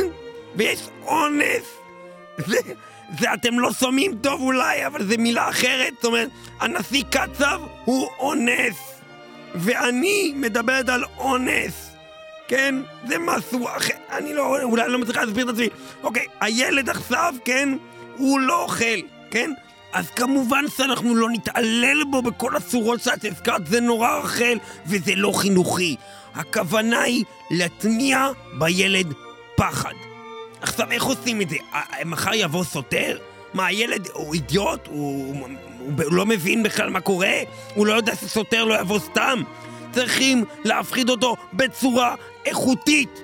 ויש 0.56 0.80
אונס. 1.06 1.66
זה, 2.38 2.58
זה 3.20 3.34
אתם 3.34 3.60
לא 3.60 3.74
שומעים 3.74 4.18
טוב 4.22 4.42
אולי, 4.42 4.86
אבל 4.88 5.06
זה 5.06 5.18
מילה 5.18 5.50
אחרת. 5.50 5.94
זאת 5.94 6.06
אומרת, 6.06 6.30
הנשיא 6.60 7.04
קצב 7.12 7.62
הוא 7.86 8.10
אונס. 8.20 8.94
ואני 9.56 10.34
מדברת 10.36 10.90
על 10.90 11.04
אונס. 11.18 11.90
כן? 12.48 12.76
זה 13.08 13.20
משהו 13.20 13.68
אחר. 13.68 13.94
אני 14.12 14.34
לא, 14.34 14.64
אולי 14.64 14.90
לא 14.90 15.00
מצליח 15.00 15.18
להסביר 15.18 15.50
את 15.50 15.54
עצמי. 15.54 15.70
אוקיי, 16.04 16.26
הילד 16.42 16.90
עכשיו, 16.90 17.36
כן? 17.46 17.70
הוא 18.18 18.40
לא 18.40 18.64
אוכל, 18.64 19.00
כן? 19.32 19.52
אז 19.94 20.10
כמובן 20.10 20.66
שאנחנו 20.78 21.16
לא 21.16 21.30
נתעלל 21.30 22.04
בו 22.12 22.22
בכל 22.22 22.56
הצורות 22.56 23.02
שאת 23.02 23.26
הזכרת, 23.26 23.68
זה 23.68 23.82
נורא 23.82 24.18
רחל 24.18 24.58
וזה 24.86 25.16
לא 25.16 25.32
חינוכי. 25.36 25.96
הכוונה 26.36 27.02
היא 27.02 27.24
להטמיע 27.52 28.30
בילד 28.58 29.14
פחד. 29.56 29.94
עכשיו, 30.62 30.92
איך 30.92 31.04
עושים 31.04 31.42
את 31.42 31.50
זה? 31.50 31.56
מחר 32.06 32.34
יבוא 32.34 32.64
סותר? 32.64 33.18
מה, 33.54 33.66
הילד 33.66 34.08
הוא 34.14 34.34
אידיוט? 34.34 34.88
הוא, 34.88 35.36
הוא, 35.40 35.50
הוא 36.04 36.14
לא 36.14 36.26
מבין 36.26 36.64
בכלל 36.64 36.90
מה 36.90 37.02
קורה? 37.02 37.34
הוא 37.76 37.88
לא 37.88 37.94
יודע 37.94 38.16
שסותר 38.16 38.64
לא 38.64 38.80
יבוא 38.80 39.00
סתם? 39.00 39.42
צריכים 39.92 40.46
להפחיד 40.64 41.10
אותו 41.10 41.36
בצורה 41.54 42.16
איכותית. 42.46 43.22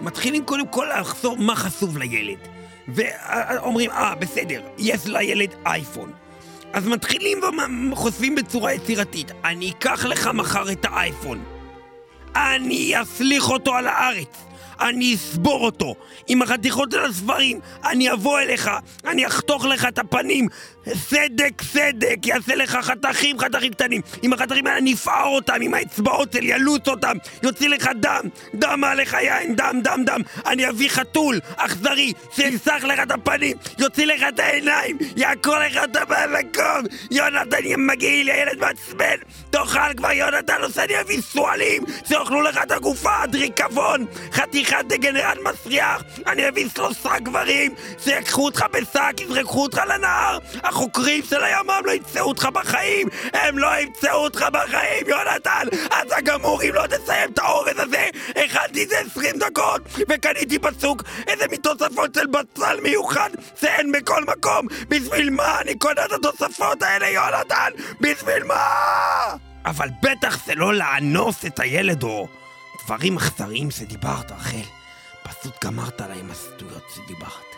מתחילים 0.00 0.44
קודם 0.44 0.68
כל 0.68 0.86
לחזור 1.00 1.36
מה 1.38 1.56
חשוף 1.56 1.96
לילד. 1.96 2.59
ואומרים, 2.94 3.90
אה, 3.90 4.14
בסדר, 4.14 4.60
יש 4.78 5.06
לילד 5.06 5.54
אייפון. 5.66 6.12
אז 6.72 6.86
מתחילים 6.86 7.40
וחושבים 7.92 8.34
בצורה 8.34 8.72
יצירתית, 8.72 9.32
אני 9.44 9.70
אקח 9.70 10.04
לך 10.04 10.26
מחר 10.26 10.72
את 10.72 10.84
האייפון. 10.84 11.44
אני 12.36 13.02
אסליך 13.02 13.50
אותו 13.50 13.74
על 13.74 13.86
הארץ. 13.86 14.44
אני 14.80 15.14
אסבור 15.14 15.64
אותו 15.64 15.94
עם 16.28 16.42
החתיכות 16.42 16.92
של 16.92 17.04
הספרים, 17.04 17.60
אני 17.84 18.12
אבוא 18.12 18.40
אליך, 18.40 18.70
אני 19.04 19.26
אחתוך 19.26 19.64
לך 19.64 19.84
את 19.84 19.98
הפנים, 19.98 20.48
סדק 20.88 21.62
סדק, 21.62 22.26
יעשה 22.26 22.54
לך 22.54 22.78
חתכים 22.82 23.38
חתכים 23.38 23.72
קטנים. 23.72 24.00
עם 24.22 24.32
החתכים 24.32 24.66
האלה 24.66 24.78
אני 24.78 24.92
אפער 24.92 25.26
אותם, 25.26 25.54
עם 25.60 25.74
האצבעות 25.74 26.32
שלי, 26.32 26.54
ילוץ 26.54 26.88
אותם, 26.88 27.16
יוציא 27.42 27.68
לך 27.68 27.90
דם, 28.00 28.20
דם 28.54 28.84
עליך 28.84 29.12
יין, 29.12 29.56
דם, 29.56 29.80
דם, 29.82 30.02
דם. 30.06 30.20
אני 30.46 30.68
אביא 30.68 30.88
חתול, 30.88 31.38
אכזרי, 31.56 32.12
שיסח 32.32 32.84
לך 32.84 33.00
את 33.02 33.10
הפנים, 33.10 33.56
יוציא 33.78 34.06
לך 34.06 34.22
את 34.28 34.38
העיניים, 34.38 34.98
יעקור 35.16 35.58
לך 35.58 35.76
אותם 35.76 36.04
מהמקום. 36.08 36.84
יונתן 37.10 37.58
מגעיל, 37.78 38.28
ילד 38.28 38.58
מעצבן, 38.58 39.16
תאכל 39.50 39.94
כבר 39.96 40.12
יונתן, 40.12 40.62
עושה 40.62 40.84
אני 40.84 41.00
אביא 41.00 41.20
סואלים, 41.20 41.82
שיאכלו 42.08 42.42
לך 42.42 42.58
את 42.62 42.70
הגופה, 42.70 43.26
דריקבון, 43.26 44.06
חתיכת 44.32 44.84
דגנרט 44.86 45.38
מסריח, 45.44 46.02
אני 46.26 46.48
אביא 46.48 46.68
שלושה 46.74 47.18
גברים, 47.18 47.74
שיקחו 48.04 48.44
אותך 48.44 48.64
בשק, 48.72 49.20
יזרקו 49.20 49.62
אותך 49.62 49.80
לנהר, 49.88 50.38
החוקרים 50.70 51.24
של 51.24 51.44
הימ"מ 51.44 51.84
לא 51.84 51.92
ימצאו 51.92 52.28
אותך 52.28 52.48
בחיים, 52.52 53.08
הם 53.32 53.58
לא 53.58 53.80
ימצאו 53.80 54.14
אותך 54.16 54.44
בחיים, 54.52 55.06
יונתן! 55.06 55.66
אתה 55.86 56.20
גמור 56.24 56.62
אם 56.62 56.70
לא 56.74 56.86
תסיים 56.86 57.30
את 57.32 57.38
האורז 57.38 57.78
הזה! 57.78 58.08
הכנתי 58.36 58.86
זה 58.86 58.98
20 58.98 59.38
דקות, 59.38 59.80
וקניתי 60.08 60.58
בסוג 60.58 61.02
איזה 61.26 61.44
מתוספות 61.52 62.14
של 62.14 62.26
בצל 62.26 62.80
מיוחד 62.82 63.30
שאין 63.60 63.92
בכל 63.92 64.24
מקום! 64.24 64.66
בשביל 64.88 65.30
מה 65.30 65.60
אני 65.60 65.78
קונה 65.78 66.04
את 66.04 66.12
התוספות 66.12 66.82
האלה, 66.82 67.08
יונתן? 67.08 67.70
בשביל 68.00 68.44
מה? 68.44 68.64
אבל 69.64 69.88
בטח 70.02 70.46
זה 70.46 70.54
לא 70.54 70.74
לאנוס 70.74 71.46
את 71.46 71.60
הילד 71.60 72.02
או 72.02 72.28
דברים 72.84 73.16
אכזריים 73.16 73.70
שדיברת, 73.70 74.32
רחל. 74.32 74.56
פשוט 75.22 75.64
גמרת 75.64 76.00
עליי 76.00 76.20
עם 76.20 76.30
השטויות 76.30 76.84
שדיברת. 76.94 77.49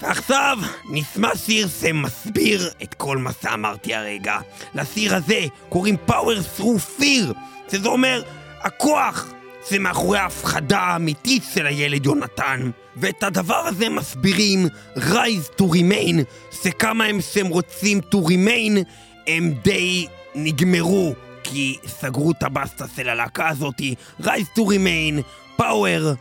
ועכשיו 0.00 0.58
נשמע 0.90 1.36
שיר 1.36 1.68
שמסביר 1.80 2.70
את 2.82 2.94
כל 2.94 3.18
מה 3.18 3.30
שאמרתי 3.42 3.94
הרגע. 3.94 4.38
לשיר 4.74 5.14
הזה 5.14 5.46
קוראים 5.68 5.96
Power 6.08 6.58
Through 6.58 7.00
Fear, 7.00 7.32
שזה 7.72 7.88
אומר 7.88 8.22
הכוח 8.60 9.32
זה 9.68 9.78
מאחורי 9.78 10.18
ההפחדה 10.18 10.78
האמיתית 10.78 11.42
של 11.54 11.66
הילד 11.66 12.06
יונתן. 12.06 12.70
ואת 12.96 13.22
הדבר 13.22 13.66
הזה 13.66 13.88
מסבירים 13.88 14.66
Rise 14.96 15.60
to 15.60 15.62
Remain, 15.62 16.22
שכמה 16.62 17.04
הם 17.04 17.20
שהם 17.20 17.46
רוצים 17.46 18.00
to 18.10 18.16
remain, 18.16 18.84
הם 19.26 19.54
די 19.62 20.06
נגמרו, 20.34 21.14
כי 21.42 21.76
סגרו 21.86 22.30
את 22.30 22.42
הבסטה 22.42 22.84
של 22.96 23.08
הלהקה 23.08 23.48
הזאתי. 23.48 23.94
Rise 24.20 24.58
to 24.58 24.60
Remain, 24.60 25.22
Power 25.60 26.16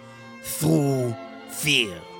through 0.59 1.13
Fear. 1.63 2.14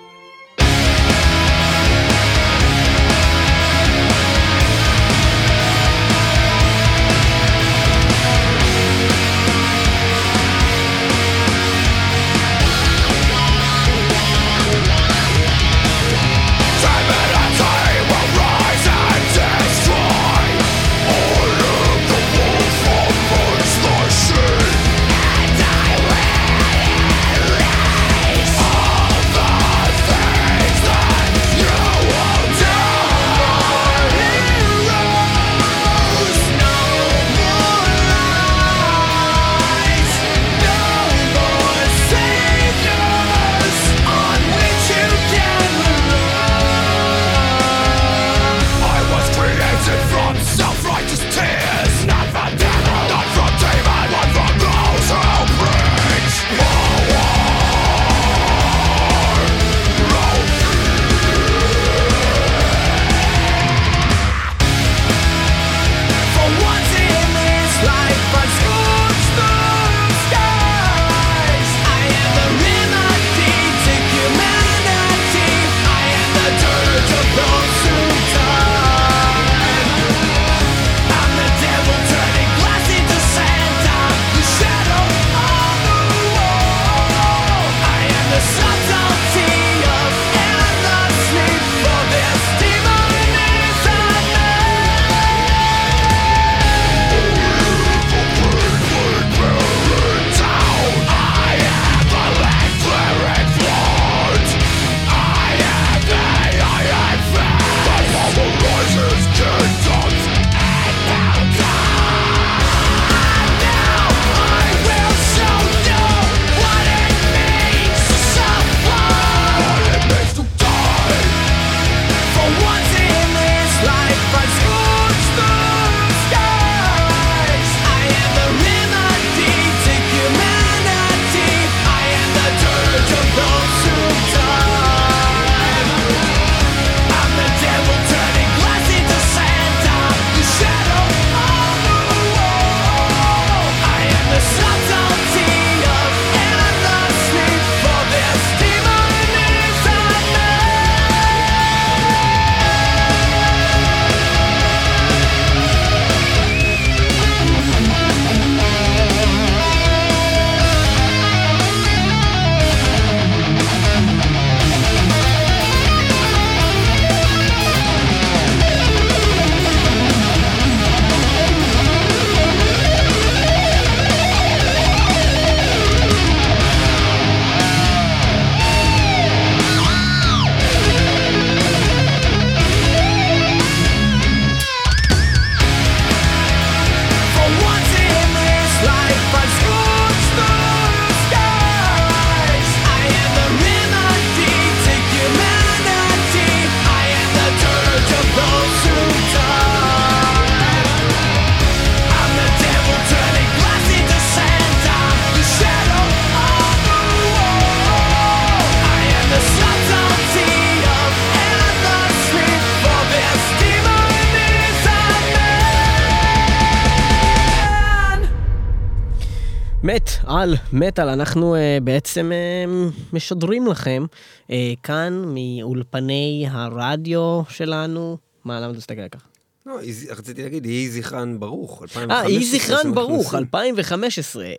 על 220.45 220.55
מטאל, 220.73 221.09
אנחנו 221.09 221.55
uh, 221.55 221.83
בעצם 221.83 222.31
uh, 222.31 223.13
משדרים 223.13 223.67
לכם 223.67 224.05
uh, 224.47 224.51
כאן 224.83 225.23
מאולפני 225.25 226.47
הרדיו 226.49 227.41
שלנו. 227.49 228.17
מה, 228.43 228.59
למה 228.59 228.69
אתה 228.69 228.77
מסתכל 228.77 229.07
ככה? 229.11 229.25
לא, 229.65 229.77
רציתי 230.09 230.43
להגיד, 230.43 230.65
יהי 230.65 230.89
זכרן 230.89 231.39
ברוך, 231.39 231.81
2015. 231.81 232.23
אה, 232.23 232.29
יהי 232.29 232.45
זכרן 232.45 232.93
ברוך, 232.93 233.25
עושים. 233.25 233.39
2015, 233.39 234.45
uh, 234.45 234.57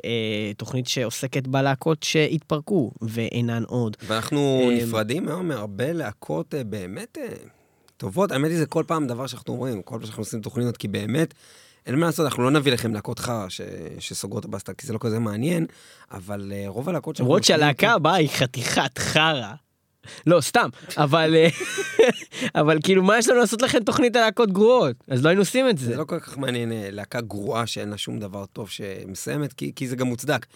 תוכנית 0.57 0.87
שעוסקת 0.87 1.47
בלהקות 1.47 2.03
שהתפרקו 2.03 2.91
ואינן 3.03 3.62
עוד. 3.66 3.97
ואנחנו 4.07 4.70
נפרדים 4.72 5.28
היום 5.28 5.49
מהרבה 5.49 5.93
להקות 5.93 6.55
אה, 6.55 6.64
באמת 6.64 7.18
אה, 7.20 7.37
טובות. 7.97 8.32
האמת 8.32 8.51
היא, 8.51 8.59
זה 8.59 8.66
כל 8.66 8.84
פעם 8.87 9.07
דבר 9.07 9.26
שאנחנו 9.26 9.55
אומרים, 9.55 9.82
כל 9.82 9.95
פעם 9.95 10.05
שאנחנו 10.05 10.20
עושים 10.20 10.41
תוכניות, 10.41 10.76
כי 10.76 10.89
באמת, 10.89 11.34
אין 11.87 11.95
מה 11.95 12.07
לעשות, 12.07 12.26
אנחנו 12.26 12.43
לא 12.43 12.51
נביא 12.51 12.72
לכם 12.72 12.95
להקות 12.95 13.18
חרא 13.18 13.49
ש- 13.49 13.61
שסוגרות 13.99 14.45
את 14.45 14.49
הבסטה, 14.49 14.74
כי 14.74 14.87
זה 14.87 14.93
לא 14.93 14.99
כזה 15.01 15.18
מעניין, 15.18 15.66
אבל 16.11 16.53
אה, 16.55 16.64
רוב 16.66 16.89
הלהקות 16.89 17.16
שאנחנו... 17.16 17.28
למרות 17.28 17.45
שהלהקה 17.45 17.93
הבאה 17.93 18.14
היא 18.14 18.28
חתיכת 18.28 18.99
חרא. 18.99 19.53
לא, 20.26 20.41
סתם, 20.41 20.68
אבל 20.97 21.34
אה, 21.34 21.49
אבל 22.61 22.78
כאילו, 22.84 23.03
מה 23.03 23.18
יש 23.18 23.28
לנו 23.28 23.41
לעשות 23.41 23.62
לכם 23.62 23.78
תוכנית 23.84 24.16
על 24.16 24.22
להקות 24.22 24.53
גרועות? 24.53 24.97
אז 25.09 25.24
לא 25.24 25.28
היינו 25.28 25.43
עושים 25.43 25.68
את 25.68 25.78
זה 25.78 25.87
זה. 25.87 25.97
לא 25.97 26.05
כל 26.05 26.20
כך 26.20 26.39
מעניין 26.39 26.72
אה, 26.72 26.89
להקה 26.91 27.20
גרועה 27.20 27.66
שאין 27.66 27.89
לה 27.89 27.99
שום 27.99 28.18
דבר 28.18 28.47
טוב 28.47 28.70
שמסיימת, 28.70 29.53
כי, 29.53 29.72
כי 29.76 29.89
זה 29.89 29.97
גם 29.97 30.07
מוצדק. 30.07 30.47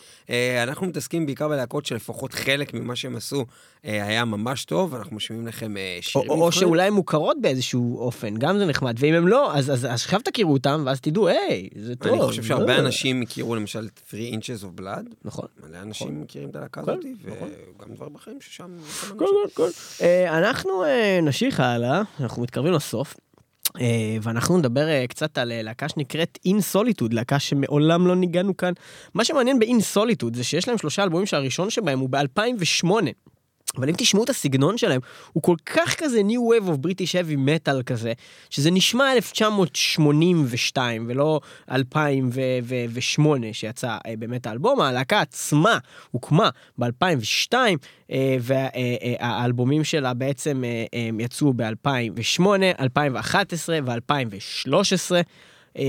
אנחנו 0.63 0.87
מתעסקים 0.87 1.27
בעיקר 1.27 1.49
בלהקות 1.49 1.87
שלפחות 1.87 2.35
חלק 2.35 2.75
ממה 2.75 2.97
שהם 2.97 3.17
עשו 3.17 3.47
היה 3.85 4.25
ממש 4.25 4.65
טוב, 4.65 4.93
ואנחנו 4.93 5.17
משמיעים 5.17 5.47
לכם 5.47 5.77
אה, 5.77 5.97
או- 5.99 6.03
שירים 6.03 6.31
או 6.31 6.35
נבחרים. 6.47 6.53
שאולי 6.53 6.83
הן 6.87 6.93
מוכרות 6.93 7.37
באיזשהו 7.41 7.99
אופן, 7.99 8.35
גם 8.37 8.59
זה 8.59 8.67
נחמד, 8.67 8.97
ואם 8.99 9.15
הם 9.15 9.29
לא, 9.29 9.55
אז 9.55 9.71
אז- 9.71 9.85
אז 9.85 9.85
עכשיו 9.85 10.21
תכירו 10.21 10.53
אותם, 10.53 10.83
ואז 10.87 11.01
תדעו, 11.01 11.29
היי, 11.29 11.69
זה 11.77 11.97
טוב. 11.97 12.13
אני 12.13 12.23
חושב 12.23 12.43
שהרבה 12.43 12.73
אה." 12.75 12.79
אנשים 12.79 13.23
הכירו 13.23 13.55
למשל 13.55 13.89
את 13.95 14.01
3 14.11 14.21
inches 14.33 14.65
of 14.65 14.81
blood. 14.81 15.15
נכון. 15.25 15.47
מלא 15.69 15.79
אנשים 15.83 16.21
מכירים 16.23 16.49
את 16.51 16.57
הלהקה 16.57 16.81
נכון, 16.81 16.95
הזאת, 16.99 17.35
נכון. 17.37 17.49
וגם 17.79 17.95
דברים 17.95 18.15
אחרים 18.15 18.41
ששם... 18.41 18.71
שם 19.01 19.17
כל, 19.19 19.25
כל, 19.27 19.49
כל. 19.55 19.69
אה, 20.05 20.39
אנחנו 20.39 20.85
אה, 20.85 21.19
נמשיך 21.23 21.61
הלאה, 21.61 22.03
אנחנו 22.21 22.43
מתקרבים 22.43 22.73
לסוף. 22.73 23.17
אה, 23.81 23.87
ואנחנו 24.23 24.59
נדבר 24.59 24.89
אה, 24.89 25.05
קצת 25.09 25.39
על 25.39 25.53
אה, 25.53 25.63
להקה 25.63 25.89
שנקראת 25.89 26.39
In 26.49 26.75
Solitude, 26.75 27.09
להקה 27.15 27.39
שמעולם 27.39 28.07
לא 28.07 28.17
ניגענו 28.17 28.57
כאן. 28.57 28.73
מה 29.15 29.25
שמעניין 29.25 29.59
ב-In 29.59 29.97
Solitude 29.97 30.35
זה 30.37 30.45
שיש 30.45 30.69
להם 30.69 30.79
שלושה 30.79 31.03
אלבומים 31.03 31.27
שהראשון 31.27 31.71
שבהם 31.71 31.99
הוא 31.99 32.09
ב-2008. 32.11 32.87
אבל 33.77 33.89
אם 33.89 33.95
תשמעו 33.99 34.25
את 34.25 34.31
הסגנון 34.31 34.79
שלהם, 34.79 35.01
הוא 35.33 35.43
כל 35.43 35.57
כך 35.67 35.95
כזה 35.99 36.21
New 36.29 36.41
Wave 36.41 36.69
of 36.69 36.77
British 36.87 37.13
Heavy 37.13 37.37
Metal 37.37 37.83
כזה, 37.83 38.13
שזה 38.51 38.71
נשמע 38.71 39.13
1982 39.13 41.05
ולא 41.09 41.41
2008 41.71 43.47
שיצא 43.53 43.97
אה, 44.07 44.15
באמת 44.19 44.47
האלבום. 44.47 44.81
הלהקה 44.81 45.21
עצמה 45.21 45.79
הוקמה 46.11 46.49
ב-2002, 46.79 47.55
והאלבומים 48.41 49.85
שלה 49.85 50.15
בעצם 50.15 50.65
אה, 50.65 50.85
אה, 50.95 51.09
יצאו 51.19 51.53
ב-2008, 51.57 52.43
2011 52.81 53.79
ו-2013. 53.85 54.71
אה, 55.79 55.85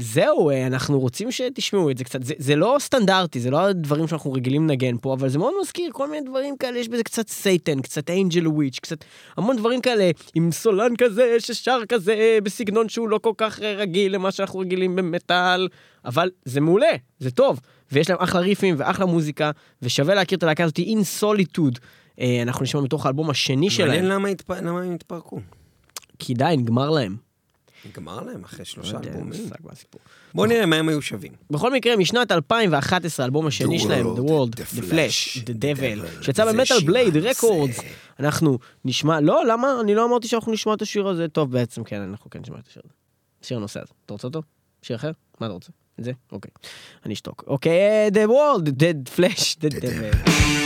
זהו, 0.00 0.50
אה, 0.50 0.66
אנחנו 0.66 1.00
רוצים 1.00 1.30
שתשמעו 1.32 1.90
את 1.90 1.98
זה 1.98 2.04
קצת. 2.04 2.22
זה, 2.22 2.34
זה 2.38 2.56
לא 2.56 2.76
סטנדרטי, 2.80 3.40
זה 3.40 3.50
לא 3.50 3.60
הדברים 3.60 4.08
שאנחנו 4.08 4.32
רגילים 4.32 4.68
לנגן 4.68 4.96
פה, 5.00 5.14
אבל 5.14 5.28
זה 5.28 5.38
מאוד 5.38 5.52
מזכיר 5.62 5.90
כל 5.92 6.10
מיני 6.10 6.26
דברים 6.28 6.56
כאלה, 6.56 6.78
יש 6.78 6.88
בזה 6.88 7.02
קצת 7.04 7.28
סייטן, 7.28 7.80
קצת 7.82 8.10
אנג'ל 8.10 8.48
וויץ', 8.48 8.78
קצת 8.78 9.04
המון 9.36 9.56
דברים 9.56 9.80
כאלה, 9.80 10.10
עם 10.34 10.52
סולן 10.52 10.96
כזה 10.98 11.36
ששר 11.38 11.78
כזה, 11.88 12.38
בסגנון 12.42 12.88
שהוא 12.88 13.08
לא 13.08 13.18
כל 13.18 13.32
כך 13.36 13.58
רגיל 13.60 14.14
למה 14.14 14.32
שאנחנו 14.32 14.60
רגילים 14.60 14.96
במטאל, 14.96 15.68
אבל 16.04 16.30
זה 16.44 16.60
מעולה, 16.60 16.92
זה 17.18 17.30
טוב, 17.30 17.60
ויש 17.92 18.10
להם 18.10 18.18
אחלה 18.20 18.40
ריפים 18.40 18.74
ואחלה 18.78 19.06
מוזיקה, 19.06 19.50
ושווה 19.82 20.14
להכיר 20.14 20.38
את 20.38 20.42
הלהקה 20.42 20.64
הזאת, 20.64 20.78
In 20.78 21.20
Solitude. 21.22 21.78
אה, 22.20 22.42
אנחנו 22.42 22.62
נשמע 22.62 22.80
מתוך 22.80 23.06
האלבום 23.06 23.30
השני 23.30 23.54
מעניין 23.56 23.70
שלהם, 23.70 24.04
למה 24.04 24.28
התפ- 24.28 24.62
למה 24.62 24.82
הם 24.82 24.94
התפרקו. 24.94 25.40
כי 26.18 26.34
די, 26.34 26.54
נגמר 26.58 26.90
להם. 26.90 27.23
נגמר 27.88 28.22
להם 28.22 28.44
אחרי 28.44 28.64
שלושה 28.64 28.92
לא 28.92 28.98
אלבומים. 28.98 29.50
בואו 30.34 30.46
נראה 30.46 30.66
מה 30.66 30.76
הם 30.76 30.88
היו 30.88 31.02
שווים. 31.02 31.32
בכל 31.50 31.72
מקרה, 31.72 31.96
משנת 31.96 32.32
2011, 32.32 33.24
האלבום 33.24 33.46
השני 33.46 33.78
שלהם, 33.78 34.06
The 34.06 34.20
World, 34.20 34.56
The 34.56 34.82
Flash, 34.90 35.38
The 35.38 35.52
Devil, 35.62 36.22
שיצא 36.22 36.52
במטאל 36.52 36.80
בלייד. 36.86 37.16
רקורדס. 37.16 37.80
אנחנו 38.20 38.58
נשמע, 38.84 39.20
לא, 39.20 39.46
למה? 39.46 39.80
אני 39.80 39.94
לא 39.94 40.04
אמרתי 40.04 40.28
שאנחנו 40.28 40.52
נשמע 40.52 40.74
את 40.74 40.82
השיר 40.82 41.08
הזה. 41.08 41.28
טוב, 41.28 41.52
בעצם 41.52 41.84
כן, 41.84 42.00
אנחנו 42.00 42.30
כן 42.30 42.38
נשמע 42.38 42.58
את 42.58 42.66
השיר 42.66 42.82
הזה. 42.84 42.94
שיר 43.42 43.56
הנושא 43.56 43.80
הזה. 43.80 43.92
אתה 44.06 44.12
רוצה 44.14 44.26
אותו? 44.26 44.42
שיר 44.82 44.96
אחר? 44.96 45.10
מה 45.40 45.46
אתה 45.46 45.54
רוצה? 45.54 45.72
את 46.00 46.04
זה? 46.04 46.12
אוקיי. 46.32 46.50
אני 47.06 47.14
אשתוק. 47.14 47.44
אוקיי, 47.46 48.08
The 48.08 48.28
World, 48.28 48.68
The 48.68 49.18
Flash, 49.18 49.56
The 49.60 49.80
Devil. 49.80 50.63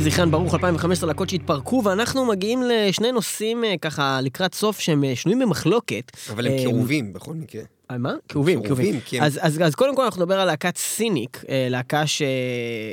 יהי 0.00 0.10
זכרן 0.10 0.30
ברוך 0.30 0.54
2015 0.54 1.06
להקות 1.08 1.28
שהתפרקו, 1.30 1.82
ואנחנו 1.84 2.24
מגיעים 2.26 2.62
לשני 2.62 3.12
נושאים 3.12 3.64
אה, 3.64 3.74
ככה 3.80 4.20
לקראת 4.22 4.54
סוף 4.54 4.80
שהם 4.80 5.04
אה, 5.04 5.16
שנויים 5.16 5.38
במחלוקת. 5.38 6.12
אבל 6.30 6.46
הם 6.46 6.52
אה, 6.52 6.62
כאובים 6.64 7.12
בכל 7.12 7.34
מקרה. 7.34 7.62
מה? 7.98 8.14
כאובים, 8.28 8.62
כאובים, 8.62 8.94
הם- 9.12 9.22
אז, 9.22 9.38
אז, 9.42 9.60
אז 9.64 9.74
קודם 9.74 9.96
כל 9.96 10.02
אנחנו 10.04 10.22
נדבר 10.22 10.40
על 10.40 10.46
להקת 10.46 10.76
סיניק, 10.76 11.44
אה, 11.48 11.66
להקה 11.70 12.06
ש... 12.06 12.22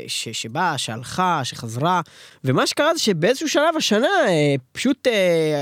ש... 0.07 0.29
שבאה, 0.29 0.77
שהלכה, 0.77 1.41
שחזרה, 1.43 2.01
ומה 2.43 2.67
שקרה 2.67 2.93
זה 2.93 2.99
שבאיזשהו 2.99 3.49
שלב 3.49 3.75
השנה 3.77 4.07
אה, 4.27 4.55
פשוט 4.71 5.07
אה, 5.07 5.61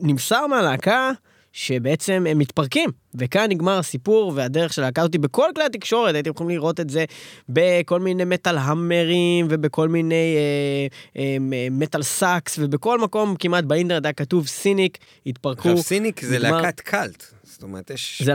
נמסר 0.00 0.46
מהלהקה 0.46 1.10
שבעצם 1.52 2.24
הם 2.30 2.38
מתפרקים, 2.38 2.90
וכאן 3.14 3.46
נגמר 3.48 3.78
הסיפור 3.78 4.32
והדרך 4.34 4.72
של 4.72 4.82
הלהקה 4.82 5.02
אותי 5.02 5.18
בכל 5.18 5.46
כלי 5.54 5.64
התקשורת, 5.64 6.14
הייתם 6.14 6.30
יכולים 6.30 6.56
לראות 6.56 6.80
את 6.80 6.90
זה 6.90 7.04
בכל 7.48 8.00
מיני 8.00 8.24
Metal 8.24 8.58
Hammerים 8.58 9.46
ובכל 9.50 9.88
מיני 9.88 10.36
אה, 10.36 11.22
אה, 11.22 11.36
MetalSucks 11.70 12.58
ובכל 12.58 13.00
מקום 13.00 13.36
כמעט 13.38 13.64
באינטרנט 13.64 14.04
היה 14.04 14.12
כתוב 14.12 14.46
Cynic, 14.46 14.98
התפרקו. 15.26 15.68
עכשיו 15.68 15.82
Cynic 15.82 16.24
זה 16.24 16.38
נגמר. 16.38 16.60
להקת 16.60 16.80
cult. 16.80 17.24
זאת 17.44 17.62
אומרת, 17.62 17.90
יש... 17.90 18.22
זה 18.24 18.34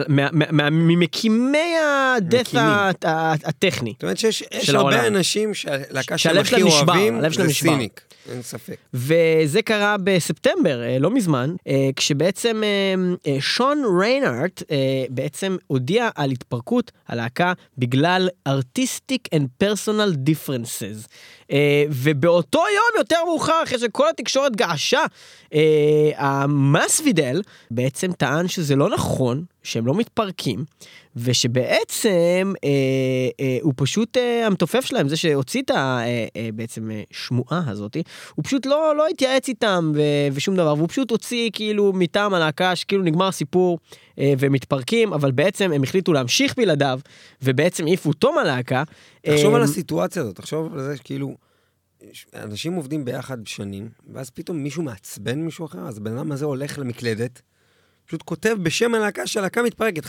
ממקימי 0.71 1.73
הדת' 2.17 2.51
הטכני. 3.43 3.93
זאת 3.93 4.03
אומרת 4.03 4.17
שיש 4.17 4.69
הרבה. 4.69 5.07
אנשים 5.07 5.53
שהלהקה 5.53 6.17
שהם 6.17 6.37
הכי 6.37 6.61
אוהבים 6.61 7.21
זה. 7.29 7.53
Cynic. 7.53 8.01
אין 8.31 8.41
ספק. 8.41 8.75
וזה 8.93 9.61
קרה 9.61 9.95
בספטמבר, 10.03 10.83
אה, 10.83 10.99
לא 10.99 11.11
מזמן, 11.11 11.55
אה, 11.67 11.89
כשבעצם 11.95 12.61
אה, 13.27 13.37
שון 13.39 13.83
ריינארט 13.99 14.63
בעצם 15.09 15.57
הודיע 15.67 16.09
על 16.15 16.31
התפרקות 16.31 16.91
הלהקה 17.07 17.53
בגלל 17.77 18.29
artistic 18.49 19.35
and 19.35 19.63
personal 19.63 20.29
differences. 20.29 21.07
ובאותו 21.89 22.59
יום 22.59 22.97
יותר 22.97 23.25
מאוחר, 23.25 23.63
אחרי 23.63 23.79
שכל 23.79 24.09
התקשורת 24.09 24.55
געשה, 24.55 24.99
המסוידל 26.15 27.41
בעצם 27.71 28.11
טען 28.11 28.47
שזה 28.47 28.75
לא 28.75 28.89
נכון, 28.89 29.43
שהם 29.65 29.85
לא 29.85 29.95
מתפרקים, 29.95 30.65
ושבעצם 31.15 32.53
אה, 32.63 32.69
אה, 33.39 33.57
הוא 33.61 33.73
פשוט, 33.75 34.17
אה, 34.17 34.47
המתופף 34.47 34.85
שלהם, 34.85 35.09
זה 35.09 35.17
שהוציא 35.17 35.61
את 35.61 35.69
ה... 35.69 35.75
אה, 35.75 36.27
אה, 36.35 36.49
אה, 36.91 37.03
שמועה 37.11 37.63
הזאתי, 37.67 38.03
הוא 38.35 38.43
פשוט 38.45 38.65
לא, 38.65 38.93
לא 38.97 39.07
התייעץ 39.07 39.47
איתם 39.47 39.91
ו, 39.95 40.01
ושום 40.33 40.55
דבר, 40.55 40.73
והוא 40.77 40.87
פשוט 40.87 41.11
הוציא 41.11 41.49
כאילו 41.53 41.93
מטעם 41.93 42.33
הלהקה 42.33 42.75
שכאילו 42.75 43.03
נגמר 43.03 43.27
הסיפור 43.27 43.79
אה, 44.19 44.33
והם 44.37 44.51
מתפרקים, 44.51 45.13
אבל 45.13 45.31
בעצם 45.31 45.71
הם 45.71 45.83
החליטו 45.83 46.13
להמשיך 46.13 46.55
בלעדיו, 46.57 46.99
ובעצם 47.41 47.85
העיפו 47.85 48.09
אותו 48.09 48.33
מהלהקה. 48.33 48.83
תחשוב 49.21 49.51
אה, 49.51 49.55
על 49.55 49.63
הסיטואציה 49.63 50.21
הזאת, 50.21 50.35
תחשוב 50.35 50.73
על 50.73 50.81
זה 50.81 50.97
שכאילו, 50.97 51.35
אנשים 52.33 52.73
עובדים 52.73 53.05
ביחד 53.05 53.37
שנים, 53.47 53.89
ואז 54.13 54.29
פתאום 54.29 54.57
מישהו 54.57 54.83
מעצבן 54.83 55.39
מישהו 55.39 55.65
אחר, 55.65 55.79
אז 55.79 55.97
הבן 55.97 56.17
אדם 56.17 56.31
הזה 56.31 56.45
הולך 56.45 56.79
למקלדת, 56.79 57.41
פשוט 58.07 58.21
כותב 58.21 58.55
בשם 58.63 58.95
הלהקה 58.95 59.27
שהלהקה 59.27 59.61
מתפרקת. 59.63 60.03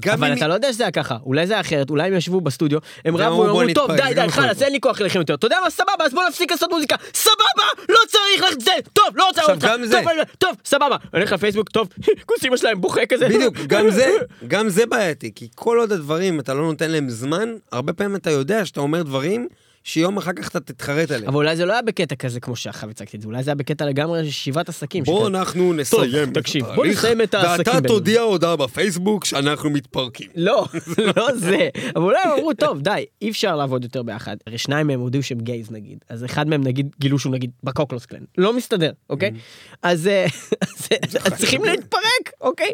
גם 0.00 0.14
אבל 0.14 0.30
אם... 0.32 0.36
אתה 0.36 0.48
לא 0.48 0.54
יודע 0.54 0.72
שזה 0.72 0.84
היה 0.84 0.90
ככה, 0.90 1.16
אולי 1.26 1.46
זה 1.46 1.52
היה 1.52 1.60
אחרת, 1.60 1.90
אולי 1.90 2.08
הם 2.08 2.14
ישבו 2.14 2.40
בסטודיו, 2.40 2.78
הם 3.04 3.16
רבו, 3.16 3.24
הם 3.24 3.50
"בוא 3.50 3.62
אמרו, 3.62 3.74
טוב, 3.74 3.90
נתפרק", 3.90 4.08
די, 4.08 4.14
די, 4.14 4.28
חלאס. 4.28 4.62
אין 4.62 4.72
לי 4.72 4.80
כוח 4.80 5.00
אליכם 5.00 5.18
יותר, 5.18 5.34
אתה 5.34 5.46
יודע 5.46 5.56
מה, 5.64 5.70
סבבה, 5.70 6.04
אז 6.04 6.14
בוא 6.14 6.22
נפסיק 6.28 6.50
לעשות 6.50 6.70
מוזיקה, 6.70 6.96
סבבה, 7.14 7.84
לא 7.88 7.98
צריך 8.08 8.42
לך 8.42 8.64
זה, 8.64 8.70
טוב, 8.92 9.04
לא 9.14 9.26
רוצה 9.28 9.40
עכשיו, 9.40 9.54
אותך. 9.54 9.66
טוב, 9.90 10.24
טוב, 10.38 10.56
סבבה, 10.64 10.96
אני 11.14 11.20
הולך 11.20 11.32
לפייסבוק, 11.32 11.68
טוב, 11.68 11.88
כוס 12.26 12.44
אמא 12.44 12.56
שלהם 12.56 12.80
בוכה 12.80 13.06
כזה. 13.06 13.28
בדיוק, 13.28 13.56
גם 13.72 13.90
זה, 13.90 14.10
גם 14.48 14.68
זה 14.68 14.86
בעייתי, 14.86 15.32
כי 15.34 15.48
כל 15.54 15.78
עוד 15.78 15.92
הדברים, 15.92 16.40
אתה 16.40 16.54
לא 16.54 16.62
נותן 16.62 16.90
להם 16.90 17.08
זמן, 17.08 17.48
הרבה 17.72 17.92
פעמים 17.92 18.16
אתה 18.16 18.30
יודע 18.30 18.64
שאתה 18.64 18.80
אומר 18.80 19.02
דברים 19.02 19.48
שיום 19.88 20.16
אחר 20.16 20.32
כך 20.32 20.48
אתה 20.48 20.60
תתחרט 20.60 21.10
עליהם. 21.10 21.28
אבל 21.28 21.36
אולי 21.36 21.56
זה 21.56 21.64
לא 21.64 21.72
היה 21.72 21.82
בקטע 21.82 22.14
כזה 22.14 22.40
כמו 22.40 22.56
שעכשיו 22.56 22.90
הצגתי 22.90 23.16
את 23.16 23.22
זה, 23.22 23.28
אולי 23.28 23.42
זה 23.42 23.50
היה 23.50 23.54
בקטע 23.54 23.86
לגמרי 23.86 24.24
של 24.24 24.30
שיבת 24.30 24.68
עסקים. 24.68 25.04
בוא 25.04 25.18
שכזה- 25.26 25.38
אנחנו 25.38 25.72
נסיים 25.72 26.28
את 26.28 26.34
תקשיב, 26.34 26.64
בוא 26.64 26.72
התהליך, 26.72 26.98
נסיים 26.98 27.22
את 27.22 27.34
העסקים 27.34 27.74
ואתה. 27.74 27.88
תודיע 27.88 28.20
הודעה 28.20 28.56
בפייסבוק 28.56 29.24
שאנחנו 29.24 29.70
מתפרקים. 29.70 30.28
לא, 30.36 30.66
לא 31.16 31.28
זה. 31.36 31.68
אבל 31.96 32.04
אולי 32.04 32.18
הם 32.24 32.30
אמרו, 32.30 32.54
טוב, 32.54 32.80
די, 32.80 33.04
אי 33.22 33.30
אפשר 33.30 33.56
לעבוד 33.56 33.84
יותר 33.84 34.02
ביחד. 34.02 34.36
הרי 34.46 34.58
שניים 34.58 34.86
מהם 34.86 35.00
הודיעו 35.00 35.22
שהם 35.22 35.38
גייז 35.40 35.70
נגיד, 35.70 35.98
אז 36.08 36.24
אחד 36.24 36.48
מהם 36.48 36.64
נגיד 36.64 36.88
גילו 37.00 37.18
שהוא 37.18 37.32
נגיד 37.32 37.50
בקוקלוס 37.64 38.06
קלן. 38.06 38.20
לא 38.38 38.56
מסתדר, 38.56 38.90
אוקיי? 39.10 39.30
אז 39.82 40.06
אה, 40.06 40.26
אה, 40.92 40.96
אז 41.24 41.32
צריכים 41.38 41.64
להתפרק, 41.64 42.30
אוקיי? 42.40 42.70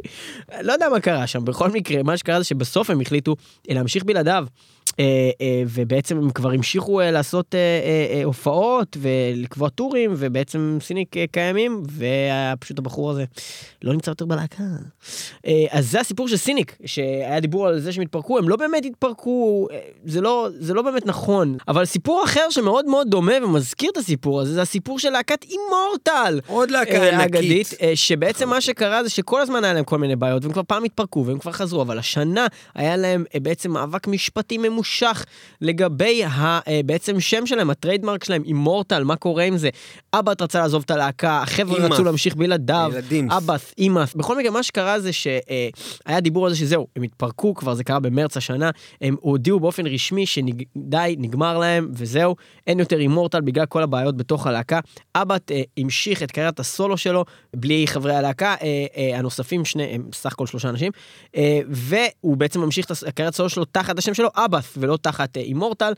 לא 0.62 0.72
יודע 0.72 0.88
מה 0.88 1.00
קרה 1.00 1.26
שם, 1.26 1.44
בכל 1.44 1.70
מקרה, 1.70 2.02
מה 2.02 2.16
שקרה 2.16 2.38
זה 2.38 2.44
שבסוף 2.44 2.90
הם 2.90 3.00
החליטו 3.00 3.36
להמשיך 3.68 4.04
בלעדיו. 4.04 4.46
אה, 5.00 5.30
אה, 5.40 5.62
ובעצם 5.66 6.16
הם 6.16 6.30
כבר 6.30 6.50
המשיכו 6.50 7.00
אה, 7.00 7.10
לעשות 7.10 7.54
הופעות 8.24 8.96
ולקבוע 9.00 9.68
טורים 9.68 10.14
ובעצם 10.16 10.78
סיניק 10.80 11.14
קיימים 11.32 11.82
ופשוט 11.96 12.78
הבחור 12.78 13.10
הזה 13.10 13.24
לא 13.82 13.92
נמצא 13.92 14.10
יותר 14.10 14.24
בלהקה. 14.24 14.64
אז 15.70 15.90
זה 15.90 16.00
הסיפור 16.00 16.28
של 16.28 16.36
סיניק 16.36 16.76
שהיה 16.84 17.40
דיבור 17.40 17.66
על 17.66 17.80
זה 17.80 17.92
שהם 17.92 18.02
התפרקו 18.02 18.38
הם 18.38 18.48
לא 18.48 18.56
באמת 18.56 18.84
התפרקו 18.84 19.68
זה 20.04 20.20
לא 20.20 20.48
זה 20.58 20.74
לא 20.74 20.82
באמת 20.82 21.06
נכון 21.06 21.56
אבל 21.68 21.84
סיפור 21.84 22.24
אחר 22.24 22.50
שמאוד 22.50 22.86
מאוד 22.86 23.10
דומה 23.10 23.32
ומזכיר 23.42 23.90
את 23.92 23.96
הסיפור 23.96 24.40
הזה 24.40 24.52
זה 24.52 24.62
הסיפור 24.62 24.98
של 24.98 25.10
להקת 25.10 25.44
אימורטל. 25.44 26.40
עוד 26.46 26.70
להקה 26.70 27.08
ענקית. 27.08 27.34
אגדית, 27.34 27.74
שבעצם 27.94 28.48
מה 28.48 28.60
שקרה 28.60 29.04
זה 29.04 29.10
שכל 29.10 29.40
הזמן 29.40 29.64
היה 29.64 29.72
להם 29.72 29.84
כל 29.84 29.98
מיני 29.98 30.16
בעיות, 30.16 30.44
והם 30.44 30.52
כבר 30.52 30.62
פעם 30.62 30.84
התפרקו 30.84 31.26
והם 31.26 31.38
כבר 31.38 31.52
חזרו, 31.52 31.82
אבל 31.82 31.98
השנה 31.98 32.46
היה 32.74 32.96
להם 32.96 33.24
בעצם 33.42 33.70
מאבק 33.70 34.06
משפטי 34.06 34.58
ממושך 34.58 34.83
לגבי 35.60 36.24
ה, 36.24 36.60
אה, 36.68 36.80
בעצם 36.86 37.20
שם 37.20 37.46
שלהם, 37.46 37.70
ה 37.70 37.76
trademark 37.76 38.24
שלהם, 38.24 38.42
Immortal, 38.44 39.04
מה 39.04 39.16
קורה 39.16 39.44
עם 39.44 39.56
זה? 39.56 39.68
Abbath 40.12 40.32
רצה 40.40 40.60
לעזוב 40.60 40.82
את 40.86 40.90
הלהקה, 40.90 41.42
החבר'ה. 41.42 41.86
רצו 41.86 42.04
להמשיך 42.04 42.34
בלעדיו. 42.34 42.92
אבאס, 43.30 43.74
אימאס. 43.78 44.14
בכל 44.14 44.38
מקרה, 44.38 44.50
מה 44.50 44.62
שקרה 44.62 45.00
זה 45.00 45.12
שהיה 45.12 46.20
דיבור 46.20 46.46
על 46.46 46.52
זה 46.52 46.58
שזהו, 46.58 46.86
הם 46.96 47.02
התפרקו, 47.02 47.54
כבר 47.54 47.74
זה 47.74 47.84
קרה 47.84 48.00
במרץ 48.00 48.36
השנה, 48.36 48.70
הם 49.00 49.16
הודיעו 49.20 49.60
באופן 49.60 49.86
רשמי 49.86 50.26
שדי, 50.26 51.16
נגמר 51.18 51.58
להם, 51.58 51.88
וזהו, 51.92 52.36
אין 52.66 52.80
יותר 52.80 52.98
Immortal 52.98 53.40
בגלל 53.40 53.66
כל 53.66 53.82
הבעיות 53.82 54.16
בתוך 54.16 54.46
הלהקה. 54.46 54.80
Abbath 55.14 55.52
אה, 55.52 55.62
המשיך 55.76 56.22
את 56.22 56.30
קריירת 56.30 56.60
הסולו 56.60 56.96
שלו 56.96 57.24
בלי 57.56 57.86
חברי 57.86 58.14
הלהקה 58.14 58.54
אה, 58.62 58.86
אה, 58.96 59.18
הנוספים, 59.18 59.64
שני, 59.64 59.82
הם 59.82 60.08
סך 60.12 60.32
הכל 60.32 60.46
שלושה 60.46 60.68
אנשים, 60.68 60.92
אה, 61.36 61.60
והוא 61.68 62.36
בעצם 62.36 62.60
ממשיך 62.60 62.86
את 62.86 62.90
הקריירת 63.06 63.34
הסולו 63.34 63.48
שלו 63.48 63.64
תחת 63.64 63.98
השם 63.98 64.14
שלו 64.14 64.28
אבאס 64.36 64.73
ולא 64.78 64.96
תחת 64.96 65.36
אה, 65.36 65.42
אימורטל. 65.42 65.92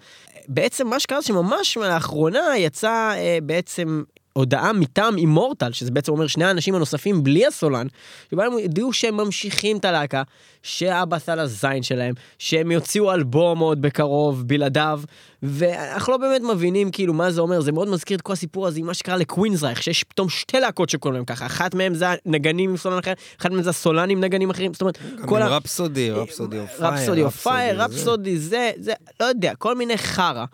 בעצם 0.48 0.86
מה 0.86 1.00
שקרה 1.00 1.22
שממש 1.22 1.76
לאחרונה 1.76 2.58
יצא 2.58 3.12
אה, 3.16 3.38
בעצם 3.42 4.02
הודעה 4.36 4.72
מטעם 4.72 5.16
אימורטל, 5.16 5.72
שזה 5.72 5.90
בעצם 5.90 6.12
אומר 6.12 6.26
שני 6.26 6.44
האנשים 6.44 6.74
הנוספים 6.74 7.24
בלי 7.24 7.46
הסולן, 7.46 7.86
שבה 8.30 8.44
הם 8.44 8.52
הודיעו 8.52 8.92
שהם 8.92 9.16
ממשיכים 9.16 9.76
את 9.76 9.84
הלהקה, 9.84 10.22
שאבאס 10.62 11.28
על 11.28 11.40
הזין 11.40 11.82
שלהם, 11.82 12.14
שהם 12.38 12.70
יוציאו 12.70 13.12
אלבום 13.12 13.58
עוד 13.58 13.82
בקרוב 13.82 14.42
בלעדיו, 14.46 15.00
ואנחנו 15.42 16.12
לא 16.12 16.18
באמת 16.18 16.42
מבינים 16.42 16.90
כאילו 16.90 17.14
מה 17.14 17.30
זה 17.30 17.40
אומר, 17.40 17.60
זה 17.60 17.72
מאוד 17.72 17.88
מזכיר 17.88 18.16
את 18.16 18.22
כל 18.22 18.32
הסיפור 18.32 18.66
הזה 18.66 18.80
עם 18.80 18.86
מה 18.86 18.94
שקרה 18.94 19.16
לקווינזרייך, 19.16 19.82
שיש 19.82 20.04
פתאום 20.04 20.28
שתי 20.28 20.60
להקות 20.60 20.88
שקוראים 20.88 21.14
להם 21.14 21.24
ככה, 21.24 21.46
אחת 21.46 21.74
מהם 21.74 21.94
זה 21.94 22.06
הנגנים 22.26 22.70
עם 22.70 22.76
סולן 22.76 22.98
אחר, 22.98 23.12
אחת 23.40 23.50
מהם 23.50 23.62
זה 23.62 23.70
הסולן 23.70 24.10
עם 24.10 24.20
נגנים 24.20 24.50
אחרים, 24.50 24.72
זאת 24.72 24.80
אומרת, 24.80 24.98
כל 25.24 25.42
ה... 25.42 25.48
Rhapsody, 25.48 26.10
Rhapsody 26.10 26.58
of 26.58 26.76
Fire. 26.76 26.88
Rhapsody 26.88 27.22
of 27.22 27.42
Fire, 27.42 27.76
זה. 27.76 27.84
Rhapsody 27.84 28.38
זה, 28.38 28.70
זה, 28.76 28.92
לא 29.20 29.24
יודע, 29.24 29.54
כל 29.54 29.74
מיני 29.74 29.98
חרא 29.98 30.44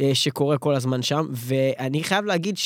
אה, 0.00 0.10
שקורה 0.14 0.58
כל 0.58 0.74
הזמן 0.74 1.02
שם, 1.02 1.26
ואני 1.30 2.04
חייב 2.04 2.24
להגיד 2.24 2.56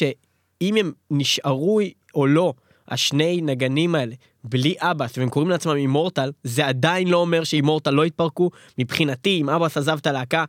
שאם 0.65 0.77
הם 0.77 0.93
נשארו 1.11 1.81
או 2.15 2.27
לא, 2.27 2.53
השני 2.89 3.41
נגנים 3.43 3.95
האלה, 3.95 4.15
בלי 4.45 4.75
Abbath, 4.79 5.19
והם 5.19 5.29
קוראים 5.29 5.51
לעצמם 5.51 5.77
Immortal, 5.77 6.33
זה 6.45 6.67
עדיין 6.67 7.09
לא 7.09 7.17
אומר 7.17 7.45
ש 7.45 7.54
Immortal 7.54 7.91
לא 7.91 8.05
התפרקו. 8.05 8.51
מבחינתי, 8.79 9.39
אם 9.41 9.51
Abbath 9.51 9.77
עזב 9.77 9.99
את 10.01 10.07
הלהקה, 10.07 10.45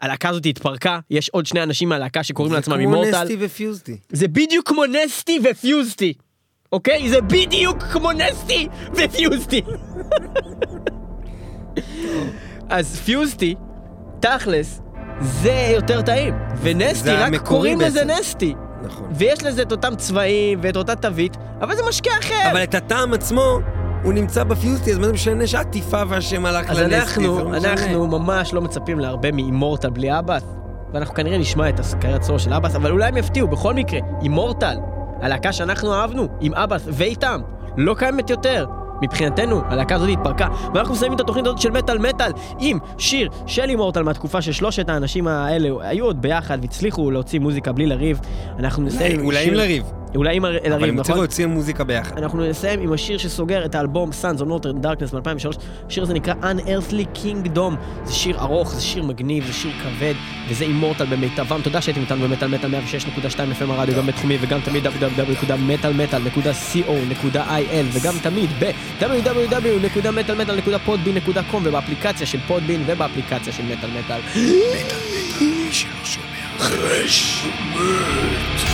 הלהקה 0.00 0.28
הזאת 0.28 0.46
התפרקה, 0.46 0.98
יש 1.10 1.28
עוד 1.28 1.46
שני 1.46 1.62
אנשים 1.62 1.88
מהלהקה 1.88 2.22
שקוראים 2.22 2.54
לעצמם 2.54 2.74
זה 2.76 2.82
כמו 2.82 2.90
Immortal. 2.90 3.22
נסטי 3.22 3.36
ופיוזטי. 3.40 3.96
זה 4.08 4.28
בדיוק 4.28 4.68
כמו 4.68 4.82
נסטי 4.86 5.38
ופיוזטי, 5.44 6.12
אוקיי? 6.72 7.08
זה 7.08 7.20
בדיוק 7.20 7.82
כמו 7.82 8.12
נסטי 8.12 8.68
ופיוזטי. 8.94 9.62
אז 12.68 13.00
פיוזטי, 13.00 13.54
תכלס, 14.20 14.80
זה 15.20 15.72
יותר 15.74 16.02
טעים. 16.02 16.34
ונסטי, 16.62 17.10
רק 17.10 17.36
קוראים 17.36 17.80
לזה. 17.80 18.04
נסטי. 18.04 18.54
נכון. 18.82 19.06
ויש 19.10 19.44
לזה 19.44 19.62
את 19.62 19.72
אותם 19.72 19.96
צבעים 19.96 20.58
ואת 20.62 20.76
אותה 20.76 20.96
תווית, 20.96 21.36
אבל 21.60 21.76
זה 21.76 21.82
משקה 21.88 22.10
אחר. 22.20 22.50
אבל 22.50 22.62
את 22.62 22.74
הטעם 22.74 23.14
עצמו, 23.14 23.58
הוא 24.02 24.12
נמצא 24.12 24.44
בפיוזטי, 24.44 24.92
אז 24.92 24.98
מה 24.98 25.06
זה 25.06 25.12
משנה 25.12 25.46
שהעטיפה 25.46 26.02
והשם 26.08 26.46
הלך 26.46 26.70
אז 26.70 26.78
לנסטי? 26.78 26.90
זה 26.90 27.02
אנחנו, 27.02 27.50
לא. 27.50 27.56
אנחנו 27.56 28.06
ממש 28.06 28.54
לא 28.54 28.60
מצפים 28.62 28.98
להרבה 28.98 29.32
מאימורטל 29.32 29.90
בלי 29.90 30.18
אבאס, 30.18 30.42
ואנחנו 30.92 31.14
כנראה 31.14 31.38
נשמע 31.38 31.68
את 31.68 31.80
הקריירת 31.80 32.22
סולו 32.22 32.38
של 32.38 32.52
אבאס, 32.52 32.74
אבל 32.74 32.90
אולי 32.90 33.08
הם 33.08 33.16
יפתיעו, 33.16 33.48
בכל 33.48 33.74
מקרה, 33.74 34.00
אימורטל, 34.22 34.76
הלהקה 35.22 35.52
שאנחנו 35.52 35.94
אהבנו, 35.94 36.28
עם 36.40 36.54
אבאס 36.54 36.82
ואיתם, 36.86 37.40
לא 37.76 37.94
קיימת 37.94 38.30
יותר. 38.30 38.66
מבחינתנו, 39.02 39.60
הלהקה 39.68 39.94
הזאת 39.94 40.08
התפרקה, 40.12 40.48
ואנחנו 40.74 40.94
מסיימים 40.94 41.16
את 41.16 41.20
התוכנית 41.20 41.46
הזאת 41.46 41.58
של 41.60 41.70
מטאל 41.70 41.98
מטאל 41.98 42.30
עם 42.58 42.78
שיר 42.98 43.28
של 43.46 43.62
אימורטל 43.70 44.02
מהתקופה 44.02 44.42
ששלושת 44.42 44.88
האנשים 44.88 45.26
האלה 45.28 45.68
היו 45.80 46.04
עוד 46.04 46.22
ביחד 46.22 46.58
והצליחו 46.62 47.10
להוציא 47.10 47.40
מוזיקה 47.40 47.72
בלי 47.72 47.86
לריב. 47.86 48.20
אנחנו 48.58 48.82
נסיים 48.82 49.20
עם 49.20 49.26
אולי 49.26 49.38
שיר- 49.44 49.52
אם 49.52 49.58
לריב. 49.58 49.82
אולי 50.14 50.36
עם 50.36 50.44
הר- 50.44 50.58
אבל 50.58 50.68
לריב, 50.70 50.84
הם 50.84 51.00
הצליחו 51.00 51.02
נכון? 51.02 51.16
להוציא 51.18 51.46
מוזיקה 51.46 51.84
ביחד. 51.84 52.18
אנחנו 52.18 52.44
נסיים 52.48 52.80
עם 52.80 52.92
השיר 52.92 53.18
שסוגר 53.18 53.64
את 53.64 53.74
האלבום 53.74 54.10
Sons 54.10 54.40
of 54.40 54.44
Northern 54.44 54.84
Darkness 54.84 55.14
מ-2003. 55.14 55.56
השיר 55.88 56.02
הזה 56.02 56.14
נקרא 56.14 56.34
Unearthly 56.42 57.04
Kingdom. 57.24 57.72
זה 58.04 58.14
שיר 58.14 58.38
ארוך, 58.40 58.74
זה 58.74 58.80
שיר 58.80 59.02
מגניב, 59.02 59.46
זה 59.46 59.52
שיר 59.52 59.70
כבד, 59.82 60.14
וזה 60.48 60.64
אימורטל 60.64 61.04
במיטבם. 61.04 61.60
תודה 61.62 61.80
שהייתם 61.82 62.00
איתנו 62.00 62.28
במטאל 62.28 62.48
מטאל 62.48 62.74
106.2 62.74 62.78
FM 63.60 63.72
הרדיו, 63.72 63.96
גם 63.96 64.06
בתחומי, 64.06 64.38
וגם 64.40 64.60
תמיד 64.64 64.86
www.metalmetal.co.il, 64.86 67.84
וגם 67.92 68.14
תמיד 68.22 68.50
ב-www.metalmetal.podbean.com 68.58 71.56
ובאפליקציה 71.64 72.26
של 72.26 72.38
פודבין 72.46 72.82
ובאפליקציה 72.86 73.52
של 73.52 73.62
מטאל 73.62 73.90
מטאל. 73.98 74.20
מי 75.40 75.68
שלא 75.72 75.90
שומע 76.04 76.26
חרש 76.58 77.44
מת. 77.74 78.65